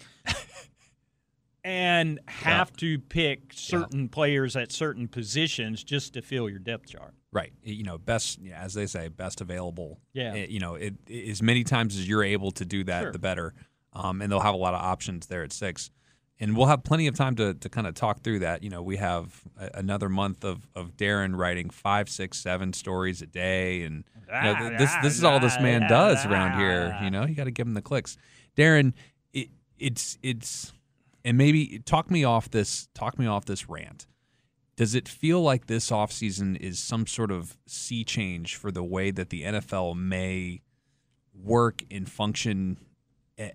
And 1.65 2.19
have 2.27 2.75
to 2.77 2.99
pick 2.99 3.53
certain 3.53 4.09
players 4.09 4.55
at 4.57 4.71
certain 4.73 5.07
positions 5.07 5.83
just 5.83 6.13
to 6.15 6.21
fill 6.21 6.49
your 6.49 6.59
depth 6.59 6.89
chart. 6.89 7.13
Right. 7.31 7.53
You 7.63 7.83
know, 7.83 7.97
best 7.97 8.39
as 8.53 8.73
they 8.73 8.85
say, 8.85 9.07
best 9.07 9.39
available. 9.39 9.99
Yeah. 10.13 10.33
Eh, 10.33 10.47
You 10.49 10.59
know, 10.59 10.75
it, 10.75 10.95
it- 11.07 11.29
as 11.29 11.41
many 11.41 11.63
times 11.63 11.97
as 11.97 12.07
you're 12.07 12.23
able 12.23 12.51
to 12.51 12.65
do 12.65 12.83
that, 12.83 13.01
Sure. 13.03 13.11
the 13.13 13.19
better. 13.19 13.53
Um, 13.93 14.21
and 14.21 14.31
they'll 14.31 14.39
have 14.41 14.55
a 14.55 14.57
lot 14.57 14.73
of 14.73 14.81
options 14.81 15.27
there 15.27 15.43
at 15.43 15.53
six. 15.53 15.89
And 16.39 16.57
we'll 16.57 16.65
have 16.67 16.83
plenty 16.83 17.07
of 17.07 17.15
time 17.15 17.35
to, 17.35 17.53
to 17.53 17.69
kind 17.69 17.87
of 17.87 17.93
talk 17.93 18.23
through 18.23 18.39
that. 18.39 18.61
You 18.63 18.69
know, 18.69 18.81
we 18.81 18.97
have 18.97 19.41
a, 19.57 19.69
another 19.75 20.09
month 20.09 20.43
of, 20.43 20.67
of 20.75 20.97
Darin 20.97 21.35
writing 21.35 21.69
five, 21.69 22.09
six, 22.09 22.39
seven 22.39 22.73
stories 22.73 23.21
a 23.21 23.27
day, 23.27 23.83
and 23.83 24.03
you 24.27 24.41
know, 24.41 24.55
th- 24.57 24.79
this 24.79 24.91
this 25.03 25.17
is 25.17 25.23
all 25.23 25.39
this 25.39 25.57
man 25.59 25.87
does 25.87 26.25
around 26.25 26.59
here. 26.59 26.97
You 27.03 27.11
know, 27.11 27.25
you 27.25 27.35
got 27.35 27.43
to 27.43 27.51
give 27.51 27.67
him 27.67 27.75
the 27.75 27.83
clicks. 27.83 28.17
Darin, 28.55 28.95
it, 29.31 29.49
it's 29.77 30.17
it's 30.23 30.73
and 31.25 31.37
maybe 31.37 31.79
talk 31.85 32.09
me 32.11 32.23
off 32.23 32.49
this 32.51 32.87
talk 32.93 33.17
me 33.19 33.25
off 33.27 33.45
this 33.45 33.69
rant. 33.69 34.07
Does 34.75 34.95
it 34.95 35.07
feel 35.07 35.41
like 35.41 35.67
this 35.67 35.91
offseason 35.91 36.57
is 36.57 36.79
some 36.79 37.05
sort 37.05 37.29
of 37.31 37.57
sea 37.67 38.03
change 38.03 38.55
for 38.55 38.71
the 38.71 38.83
way 38.83 39.11
that 39.11 39.29
the 39.29 39.43
NFL 39.43 39.95
may 39.95 40.61
work 41.33 41.83
and 41.91 42.09
function 42.09 42.77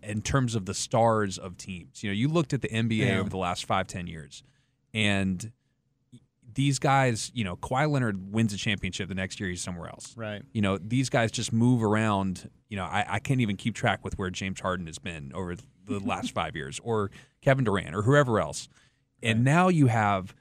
in 0.02 0.22
terms 0.22 0.54
of 0.54 0.66
the 0.66 0.74
stars 0.74 1.36
of 1.38 1.56
teams? 1.56 2.02
You 2.04 2.10
know, 2.10 2.14
you 2.14 2.28
looked 2.28 2.52
at 2.52 2.62
the 2.62 2.68
NBA 2.68 3.06
Yeah. 3.06 3.18
over 3.18 3.28
the 3.28 3.36
last 3.36 3.64
five, 3.64 3.86
ten 3.88 4.06
years, 4.06 4.42
and 4.94 5.50
these 6.54 6.78
guys, 6.78 7.30
you 7.34 7.44
know, 7.44 7.56
Kawhi 7.56 7.88
Leonard 7.90 8.32
wins 8.32 8.52
a 8.52 8.56
championship 8.56 9.08
the 9.08 9.14
next 9.14 9.38
year, 9.38 9.48
he's 9.48 9.62
somewhere 9.62 9.88
else. 9.88 10.16
Right. 10.16 10.42
You 10.52 10.60
know, 10.62 10.78
these 10.78 11.08
guys 11.08 11.30
just 11.30 11.52
move 11.52 11.82
around. 11.84 12.50
You 12.68 12.76
know, 12.76 12.84
I, 12.84 13.04
I 13.08 13.18
can't 13.20 13.40
even 13.40 13.56
keep 13.56 13.74
track 13.74 14.04
with 14.04 14.18
where 14.18 14.30
James 14.30 14.60
Harden 14.60 14.86
has 14.86 14.98
been 14.98 15.30
over 15.34 15.56
the 15.88 16.00
last 16.00 16.32
five 16.32 16.54
years, 16.56 16.80
or 16.82 17.10
Kevin 17.42 17.64
Durant, 17.64 17.94
or 17.94 18.02
whoever 18.02 18.40
else. 18.40 18.68
And 19.22 19.44
now 19.44 19.68
you 19.68 19.86
have 19.86 20.34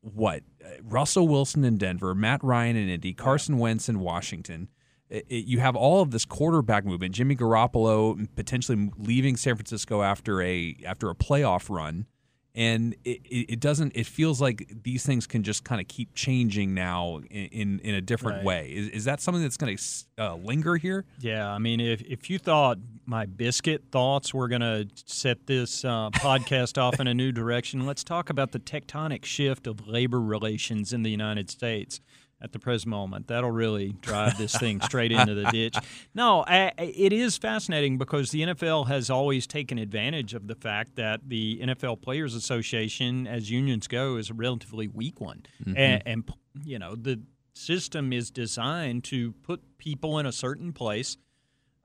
what 0.00 0.42
Russell 0.82 1.26
Wilson 1.26 1.64
in 1.64 1.78
Denver, 1.78 2.14
Matt 2.14 2.42
Ryan 2.44 2.76
in 2.76 2.88
Indy, 2.88 3.14
Carson 3.14 3.58
Wentz 3.58 3.88
in 3.88 4.00
Washington. 4.00 4.68
It- 5.08 5.26
it- 5.28 5.44
you 5.46 5.60
have 5.60 5.76
all 5.76 6.02
of 6.02 6.10
this 6.10 6.24
quarterback 6.24 6.84
movement. 6.84 7.14
Jimmy 7.14 7.36
Garoppolo 7.36 8.26
potentially 8.36 8.90
leaving 8.96 9.36
San 9.36 9.56
Francisco 9.56 10.02
after 10.02 10.40
a 10.42 10.76
after 10.84 11.10
a 11.10 11.14
playoff 11.14 11.68
run, 11.70 12.06
and 12.56 12.94
it, 13.04 13.20
it 13.24 13.60
doesn't. 13.60 13.92
It 13.96 14.06
feels 14.06 14.40
like 14.40 14.72
these 14.84 15.04
things 15.04 15.26
can 15.26 15.42
just 15.42 15.64
kind 15.64 15.80
of 15.80 15.88
keep 15.88 16.14
changing 16.14 16.72
now 16.74 17.16
in 17.30 17.46
in, 17.48 17.80
in 17.80 17.94
a 17.96 18.00
different 18.00 18.36
Right. 18.38 18.44
way. 18.44 18.68
Is, 18.70 18.88
is 18.90 19.04
that 19.06 19.20
something 19.20 19.42
that's 19.42 19.56
going 19.56 19.76
to 19.76 19.82
uh, 20.18 20.34
linger 20.36 20.76
here? 20.76 21.04
Yeah, 21.18 21.48
I 21.50 21.58
mean, 21.58 21.80
if 21.80 22.00
if 22.02 22.30
you 22.30 22.38
thought 22.38 22.78
my 23.06 23.26
biscuit 23.26 23.84
thoughts 23.90 24.32
were 24.32 24.48
going 24.48 24.60
to 24.62 24.88
set 25.04 25.46
this 25.46 25.84
uh, 25.84 26.10
podcast 26.10 26.78
off 26.78 27.00
in 27.00 27.06
a 27.06 27.12
new 27.14 27.32
direction, 27.32 27.84
let's 27.86 28.04
talk 28.04 28.30
about 28.30 28.52
the 28.52 28.58
tectonic 28.60 29.24
shift 29.24 29.66
of 29.66 29.86
labor 29.86 30.20
relations 30.20 30.92
in 30.92 31.02
the 31.02 31.10
United 31.10 31.50
States 31.50 32.00
at 32.40 32.52
the 32.52 32.58
present 32.58 32.90
moment. 32.90 33.28
That'll 33.28 33.50
really 33.50 33.94
drive 34.00 34.36
this 34.38 34.54
thing 34.56 34.80
straight 34.82 35.12
into 35.12 35.34
the 35.34 35.44
ditch. 35.50 35.76
No, 36.14 36.44
I, 36.46 36.72
it 36.78 37.12
is 37.12 37.36
fascinating 37.38 37.96
because 37.98 38.30
the 38.30 38.42
NFL 38.42 38.88
has 38.88 39.08
always 39.10 39.46
taken 39.46 39.78
advantage 39.78 40.34
of 40.34 40.46
the 40.46 40.54
fact 40.54 40.96
that 40.96 41.20
the 41.28 41.60
NFL 41.62 42.02
Players 42.02 42.34
Association, 42.34 43.26
as 43.26 43.50
unions 43.50 43.86
go, 43.88 44.16
is 44.16 44.30
a 44.30 44.34
relatively 44.34 44.88
weak 44.88 45.20
one, 45.20 45.42
and, 45.76 46.02
and 46.06 46.30
you 46.64 46.78
know 46.78 46.94
the 46.94 47.20
system 47.54 48.12
is 48.12 48.30
designed 48.30 49.04
to 49.04 49.32
put 49.42 49.62
people 49.78 50.18
in 50.18 50.26
a 50.26 50.32
certain 50.32 50.72
place 50.72 51.16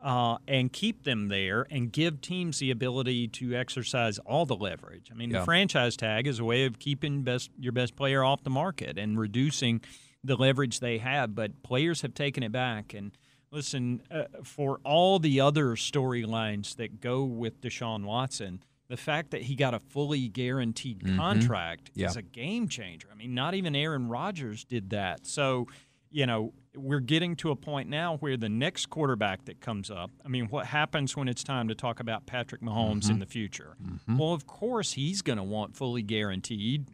uh, 0.01 0.37
and 0.47 0.71
keep 0.73 1.03
them 1.03 1.27
there 1.27 1.67
and 1.69 1.91
give 1.91 2.21
teams 2.21 2.59
the 2.59 2.71
ability 2.71 3.27
to 3.27 3.53
exercise 3.53 4.17
all 4.19 4.45
the 4.45 4.55
leverage. 4.55 5.09
I 5.11 5.13
mean, 5.13 5.29
Yeah. 5.29 5.39
the 5.39 5.45
franchise 5.45 5.95
tag 5.97 6.25
is 6.25 6.39
a 6.39 6.43
way 6.45 6.65
of 6.65 6.79
keeping 6.79 7.21
best 7.23 7.51
your 7.59 7.71
best 7.73 7.95
player 7.95 8.23
off 8.23 8.43
the 8.43 8.49
market 8.49 8.97
and 8.97 9.19
reducing 9.19 9.81
the 10.23 10.35
leverage 10.35 10.79
they 10.79 10.97
have. 10.99 11.35
But 11.35 11.63
players 11.63 12.01
have 12.01 12.13
taken 12.13 12.43
it 12.43 12.51
back. 12.51 12.93
And 12.93 13.11
listen, 13.51 14.01
uh, 14.11 14.23
for 14.43 14.79
all 14.83 15.19
the 15.19 15.41
other 15.41 15.75
storylines 15.75 16.75
that 16.77 17.01
go 17.01 17.23
with 17.23 17.61
Deshaun 17.61 18.05
Watson. 18.05 18.63
The 18.87 18.97
fact 18.97 19.29
that 19.31 19.43
he 19.43 19.53
got 19.53 19.75
a 19.75 19.79
fully 19.79 20.27
guaranteed 20.29 21.01
mm-hmm. 21.01 21.17
contract 21.17 21.91
Yeah. 21.93 22.07
is 22.07 22.15
a 22.15 22.23
game 22.23 22.67
changer. 22.67 23.07
I 23.11 23.15
mean, 23.15 23.35
not 23.35 23.53
even 23.53 23.75
Aaron 23.75 24.07
Rodgers 24.07 24.65
did 24.65 24.89
that. 24.89 25.27
So, 25.27 25.67
you 26.09 26.25
know, 26.25 26.53
we're 26.75 26.99
getting 26.99 27.35
to 27.37 27.51
a 27.51 27.55
point 27.55 27.87
now 27.87 28.17
where 28.17 28.35
the 28.35 28.49
next 28.49 28.87
quarterback 28.87 29.45
that 29.45 29.59
comes 29.61 29.91
up, 29.91 30.09
I 30.25 30.27
mean, 30.27 30.47
what 30.47 30.65
happens 30.65 31.15
when 31.15 31.27
it's 31.27 31.43
time 31.43 31.67
to 31.67 31.75
talk 31.75 31.99
about 31.99 32.25
Patrick 32.25 32.61
Mahomes 32.61 33.05
in 33.05 33.11
mm-hmm. 33.11 33.19
the 33.19 33.25
future? 33.27 33.75
Mm-hmm. 33.83 34.17
Well, 34.17 34.33
of 34.33 34.47
course, 34.47 34.93
he's 34.93 35.21
going 35.21 35.37
to 35.37 35.43
want 35.43 35.75
fully 35.75 36.01
guaranteed 36.01 36.87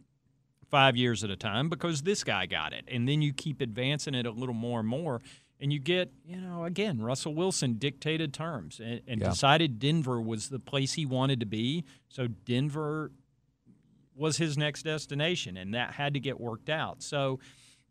five 0.70 0.96
years 0.96 1.22
at 1.24 1.30
a 1.30 1.36
time 1.36 1.68
because 1.68 2.02
this 2.02 2.24
guy 2.24 2.46
got 2.46 2.72
it. 2.72 2.84
And 2.88 3.08
then 3.08 3.22
you 3.22 3.32
keep 3.32 3.60
advancing 3.60 4.14
it 4.14 4.26
a 4.26 4.30
little 4.30 4.54
more 4.54 4.80
and 4.80 4.88
more. 4.88 5.20
And 5.60 5.72
you 5.72 5.78
get, 5.78 6.12
you 6.26 6.36
know, 6.36 6.64
again, 6.64 7.00
Russell 7.00 7.34
Wilson 7.34 7.74
dictated 7.78 8.34
terms 8.34 8.78
and, 8.78 9.00
and 9.06 9.20
Yeah. 9.20 9.30
decided 9.30 9.78
Denver 9.78 10.20
was 10.20 10.48
the 10.50 10.58
place 10.58 10.94
he 10.94 11.06
wanted 11.06 11.40
to 11.40 11.46
be. 11.46 11.84
So 12.08 12.26
Denver 12.26 13.10
was 14.14 14.36
his 14.38 14.56
next 14.58 14.82
destination, 14.82 15.56
and 15.56 15.74
that 15.74 15.92
had 15.92 16.14
to 16.14 16.20
get 16.20 16.40
worked 16.40 16.68
out. 16.70 17.02
So 17.02 17.38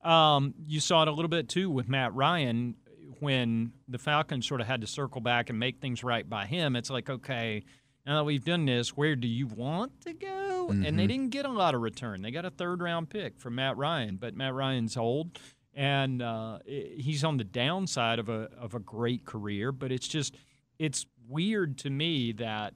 um, 0.03 0.53
you 0.67 0.79
saw 0.79 1.01
it 1.03 1.07
a 1.07 1.11
little 1.11 1.29
bit 1.29 1.49
too 1.49 1.69
with 1.69 1.87
Matt 1.87 2.13
Ryan 2.13 2.75
when 3.19 3.71
the 3.87 3.97
Falcons 3.97 4.45
sort 4.47 4.59
of 4.61 4.67
had 4.67 4.81
to 4.81 4.87
circle 4.87 5.21
back 5.21 5.49
and 5.49 5.57
make 5.59 5.79
things 5.79 6.03
right 6.03 6.27
by 6.29 6.45
him. 6.45 6.75
It's 6.75 6.89
like, 6.89 7.09
okay, 7.09 7.63
now 8.05 8.17
that 8.17 8.23
we've 8.23 8.43
done 8.43 8.65
this, 8.65 8.89
where 8.89 9.15
do 9.15 9.27
you 9.27 9.47
want 9.47 10.01
to 10.01 10.13
go? 10.13 10.44
And 10.69 10.97
they 10.99 11.07
didn't 11.07 11.29
get 11.29 11.45
a 11.45 11.49
lot 11.51 11.75
of 11.75 11.81
return. 11.81 12.21
They 12.21 12.31
got 12.31 12.45
a 12.45 12.49
third 12.49 12.81
round 12.81 13.09
pick 13.09 13.39
from 13.39 13.55
Matt 13.55 13.77
Ryan, 13.77 14.17
but 14.17 14.35
Matt 14.35 14.53
Ryan's 14.53 14.97
old. 14.97 15.37
And 15.73 16.21
uh, 16.21 16.59
he's 16.65 17.23
on 17.23 17.37
the 17.37 17.43
downside 17.43 18.17
of 18.19 18.29
a 18.29 18.49
of 18.57 18.73
a 18.75 18.79
great 18.79 19.25
career, 19.25 19.71
but 19.71 19.91
it's 19.91 20.07
just 20.07 20.35
it's 20.79 21.05
weird 21.27 21.77
to 21.79 21.89
me 21.89 22.31
that 22.33 22.73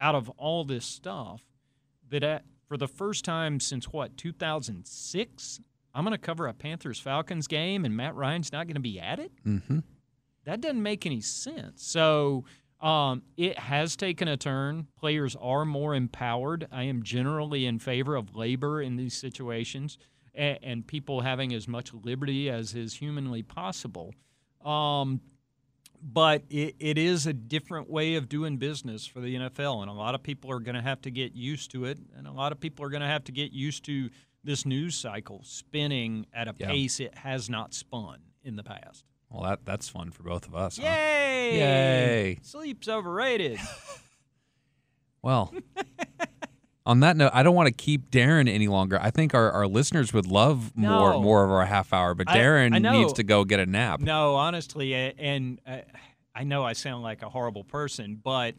out 0.00 0.14
of 0.14 0.28
all 0.30 0.64
this 0.64 0.84
stuff, 0.84 1.42
that 2.10 2.22
at, 2.22 2.44
for 2.66 2.76
the 2.76 2.88
first 2.88 3.24
time 3.24 3.60
since 3.60 3.86
what 3.86 4.16
2006 4.16 5.60
i'm 5.94 6.04
going 6.04 6.12
to 6.12 6.18
cover 6.18 6.46
a 6.46 6.54
panthers 6.54 6.98
falcons 6.98 7.46
game 7.46 7.84
and 7.84 7.96
matt 7.96 8.14
ryan's 8.14 8.50
not 8.52 8.66
going 8.66 8.74
to 8.74 8.80
be 8.80 8.98
at 8.98 9.18
it 9.18 9.30
Mm-hmm. 9.46 9.80
that 10.44 10.60
doesn't 10.60 10.82
make 10.82 11.04
any 11.06 11.20
sense 11.20 11.84
so 11.84 12.44
um, 12.82 13.22
it 13.36 13.58
has 13.58 13.94
taken 13.96 14.26
a 14.28 14.36
turn 14.36 14.86
players 14.98 15.36
are 15.40 15.64
more 15.64 15.94
empowered 15.94 16.66
i 16.72 16.82
am 16.82 17.02
generally 17.02 17.64
in 17.66 17.78
favor 17.78 18.16
of 18.16 18.34
labor 18.34 18.82
in 18.82 18.96
these 18.96 19.14
situations 19.14 19.98
and, 20.34 20.58
and 20.62 20.86
people 20.86 21.20
having 21.20 21.52
as 21.54 21.68
much 21.68 21.92
liberty 21.94 22.50
as 22.50 22.74
is 22.74 22.94
humanly 22.94 23.42
possible 23.42 24.12
um, 24.64 25.20
but 26.02 26.42
it, 26.50 26.74
it 26.80 26.98
is 26.98 27.26
a 27.26 27.32
different 27.32 27.88
way 27.88 28.16
of 28.16 28.28
doing 28.28 28.56
business 28.56 29.06
for 29.06 29.20
the 29.20 29.36
NFL, 29.36 29.82
and 29.82 29.90
a 29.90 29.94
lot 29.94 30.14
of 30.16 30.22
people 30.22 30.50
are 30.50 30.58
going 30.58 30.74
to 30.74 30.82
have 30.82 31.00
to 31.02 31.10
get 31.10 31.32
used 31.34 31.70
to 31.72 31.84
it, 31.84 31.98
and 32.16 32.26
a 32.26 32.32
lot 32.32 32.50
of 32.50 32.58
people 32.58 32.84
are 32.84 32.88
going 32.90 33.02
to 33.02 33.06
have 33.06 33.22
to 33.24 33.32
get 33.32 33.52
used 33.52 33.84
to 33.84 34.10
this 34.42 34.66
news 34.66 34.96
cycle 34.96 35.40
spinning 35.44 36.26
at 36.34 36.48
a 36.48 36.54
Yeah. 36.58 36.66
pace 36.68 36.98
it 36.98 37.16
has 37.18 37.48
not 37.48 37.72
spun 37.72 38.18
in 38.42 38.56
the 38.56 38.64
past. 38.64 39.04
Well, 39.32 39.42
that 39.44 39.64
that's 39.64 39.88
fun 39.88 40.10
for 40.10 40.22
both 40.22 40.46
of 40.46 40.54
us. 40.54 40.76
huh? 40.76 40.84
Yay! 40.84 41.58
Yay. 41.58 42.38
Sleep's 42.42 42.88
overrated. 42.88 43.58
Well, 45.22 45.54
on 46.84 46.98
that 47.00 47.16
note, 47.16 47.30
I 47.32 47.44
don't 47.44 47.54
want 47.54 47.68
to 47.68 47.72
keep 47.72 48.10
Darin 48.10 48.48
any 48.48 48.66
longer. 48.66 48.98
I 49.00 49.10
think 49.12 49.34
our, 49.34 49.52
our 49.52 49.68
listeners 49.68 50.12
would 50.12 50.26
love 50.26 50.72
more 50.76 51.12
No. 51.12 51.22
more 51.22 51.44
of 51.44 51.50
our 51.52 51.64
half 51.64 51.92
hour, 51.92 52.14
but 52.14 52.26
Darin 52.26 52.74
I 52.74 52.78
know. 52.78 52.90
needs 52.92 53.12
to 53.14 53.22
go 53.22 53.44
get 53.44 53.60
a 53.60 53.66
nap. 53.66 54.00
no, 54.00 54.34
honestly, 54.34 54.94
and 54.94 55.60
uh, 55.64 55.78
I 56.34 56.42
know 56.42 56.64
I 56.64 56.72
sound 56.72 57.04
like 57.04 57.22
a 57.22 57.28
horrible 57.28 57.62
person, 57.62 58.20
but 58.22 58.56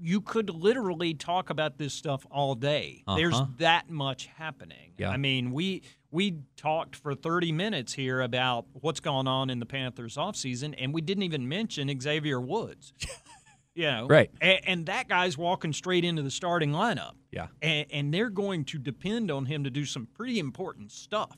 you 0.00 0.22
could 0.22 0.48
literally 0.48 1.12
talk 1.12 1.50
about 1.50 1.76
this 1.76 1.92
stuff 1.92 2.26
all 2.30 2.54
day. 2.54 3.04
There's 3.16 3.34
Uh-huh. 3.34 3.46
that 3.58 3.90
much 3.90 4.26
happening. 4.38 4.92
Yeah. 4.96 5.10
I 5.10 5.18
mean, 5.18 5.52
we 5.52 5.82
we 6.12 6.40
talked 6.56 6.94
for 6.94 7.14
30 7.14 7.52
minutes 7.52 7.94
here 7.94 8.20
about 8.20 8.66
what's 8.74 9.00
going 9.00 9.26
on 9.26 9.50
in 9.50 9.58
the 9.58 9.66
Panthers 9.66 10.16
offseason, 10.16 10.74
and 10.78 10.92
we 10.92 11.00
didn't 11.00 11.24
even 11.24 11.48
mention 11.48 11.90
Xavier 12.00 12.40
Woods. 12.40 12.92
you 13.74 13.84
know, 13.84 14.06
Right. 14.06 14.30
And, 14.40 14.60
and 14.64 14.86
that 14.86 15.08
guy's 15.08 15.38
walking 15.38 15.72
straight 15.72 16.04
into 16.04 16.22
the 16.22 16.30
starting 16.30 16.70
lineup. 16.70 17.12
Yeah. 17.30 17.46
And, 17.62 17.86
and 17.90 18.14
they're 18.14 18.30
going 18.30 18.66
to 18.66 18.78
depend 18.78 19.30
on 19.30 19.46
him 19.46 19.64
to 19.64 19.70
do 19.70 19.86
some 19.86 20.06
pretty 20.06 20.38
important 20.38 20.92
stuff 20.92 21.36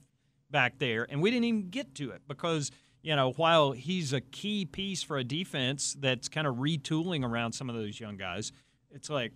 back 0.51 0.79
there. 0.79 1.07
And 1.09 1.23
we 1.23 1.31
didn't 1.31 1.45
even 1.45 1.71
get 1.71 1.95
to 1.97 2.11
it 2.11 2.23
because, 2.27 2.73
you 3.01 3.15
know, 3.15 3.31
while 3.33 3.71
he's 3.71 4.13
a 4.13 4.21
key 4.21 4.65
piece 4.65 5.05
for 5.05 5.19
a 5.19 5.25
defense 5.25 5.97
that's 6.01 6.29
kind 6.29 6.49
of 6.49 6.57
retooling 6.57 7.25
around 7.25 7.53
some 7.53 7.71
of 7.71 7.77
those 7.77 8.01
young 8.01 8.17
guys, 8.17 8.51
it's 8.91 9.09
like 9.09 9.33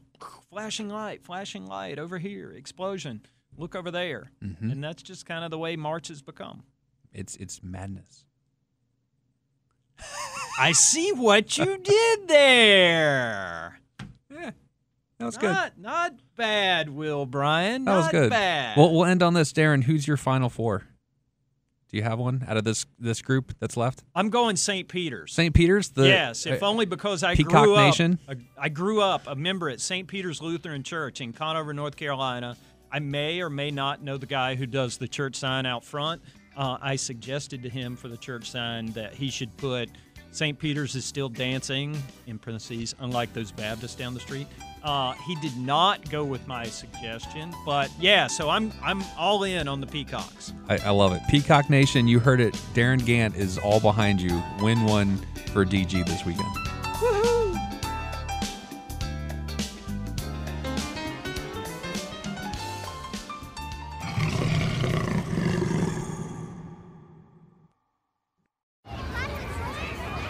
flashing 0.50 0.88
light, 0.88 1.24
flashing 1.24 1.66
light 1.66 2.00
over 2.00 2.18
here, 2.18 2.50
explosion, 2.52 3.22
look 3.58 3.74
over 3.74 3.90
there. 3.90 4.30
Mm-hmm. 4.42 4.70
And 4.70 4.82
that's 4.82 5.02
just 5.02 5.26
kind 5.26 5.44
of 5.44 5.50
the 5.50 5.58
way 5.58 5.76
March 5.76 6.08
has 6.08 6.22
become. 6.22 6.62
It's 7.12 7.36
it's 7.36 7.62
madness. 7.62 8.24
I 10.58 10.72
see 10.72 11.12
what 11.12 11.56
you 11.58 11.78
did 11.78 12.28
there. 12.28 13.80
Yeah. 14.30 14.50
That 15.18 15.24
was 15.24 15.36
good. 15.36 15.52
Not, 15.52 15.78
not 15.78 16.14
bad, 16.36 16.90
Will 16.90 17.26
Bryan. 17.26 17.84
That 17.84 17.96
was 17.96 18.08
good. 18.08 18.30
bad. 18.30 18.76
Well, 18.76 18.92
we'll 18.92 19.04
end 19.04 19.22
on 19.22 19.34
this. 19.34 19.52
Darin, 19.52 19.82
who's 19.82 20.06
your 20.06 20.16
final 20.16 20.48
four? 20.48 20.84
Do 21.90 21.96
you 21.96 22.02
have 22.02 22.18
one 22.18 22.44
out 22.46 22.58
of 22.58 22.64
this 22.64 22.84
this 22.98 23.22
group 23.22 23.54
that's 23.58 23.76
left? 23.76 24.04
I'm 24.14 24.28
going 24.28 24.56
St. 24.56 24.86
Peter's. 24.88 25.32
St. 25.32 25.54
Peter's. 25.54 25.88
The 25.88 26.06
yes, 26.06 26.44
if 26.44 26.62
uh, 26.62 26.68
only 26.68 26.84
because 26.84 27.24
I 27.24 27.34
Peacock 27.34 27.64
grew 27.64 27.74
up. 27.76 27.86
Nation? 27.86 28.18
I 28.58 28.68
grew 28.68 29.00
up 29.00 29.26
a 29.26 29.34
member 29.34 29.70
at 29.70 29.80
St. 29.80 30.06
Peter's 30.06 30.42
Lutheran 30.42 30.82
Church 30.82 31.20
in 31.20 31.32
Conover, 31.32 31.72
North 31.72 31.96
Carolina. 31.96 32.56
I 32.90 32.98
may 32.98 33.40
or 33.40 33.50
may 33.50 33.70
not 33.70 34.02
know 34.02 34.16
the 34.16 34.26
guy 34.26 34.54
who 34.54 34.66
does 34.66 34.96
the 34.96 35.08
church 35.08 35.36
sign 35.36 35.66
out 35.66 35.84
front. 35.84 36.22
Uh, 36.56 36.76
I 36.80 36.96
suggested 36.96 37.62
to 37.62 37.68
him 37.68 37.96
for 37.96 38.08
the 38.08 38.16
church 38.16 38.50
sign 38.50 38.86
that 38.92 39.14
he 39.14 39.30
should 39.30 39.56
put 39.56 39.90
St. 40.30 40.58
Peter's 40.58 40.94
is 40.94 41.04
still 41.04 41.28
dancing, 41.28 42.00
in 42.26 42.38
parentheses, 42.38 42.94
unlike 43.00 43.32
those 43.32 43.50
Baptists 43.50 43.94
down 43.94 44.14
the 44.14 44.20
street. 44.20 44.46
Uh, 44.82 45.12
he 45.26 45.34
did 45.36 45.56
not 45.56 46.08
go 46.10 46.24
with 46.24 46.46
my 46.46 46.64
suggestion, 46.64 47.52
but 47.66 47.90
yeah, 47.98 48.26
so 48.26 48.48
I'm 48.48 48.72
I'm 48.82 49.02
all 49.16 49.42
in 49.44 49.66
on 49.66 49.80
the 49.80 49.86
Peacocks. 49.86 50.52
I, 50.68 50.78
I 50.78 50.90
love 50.90 51.12
it. 51.12 51.22
Peacock 51.28 51.68
Nation, 51.68 52.06
you 52.06 52.20
heard 52.20 52.40
it. 52.40 52.60
Darin 52.74 53.00
Gantt 53.00 53.34
is 53.36 53.58
all 53.58 53.80
behind 53.80 54.20
you. 54.20 54.42
Win 54.60 54.84
one 54.84 55.16
for 55.52 55.64
DG 55.64 56.06
this 56.06 56.24
weekend. 56.24 56.67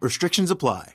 Restrictions 0.00 0.52
apply. 0.52 0.94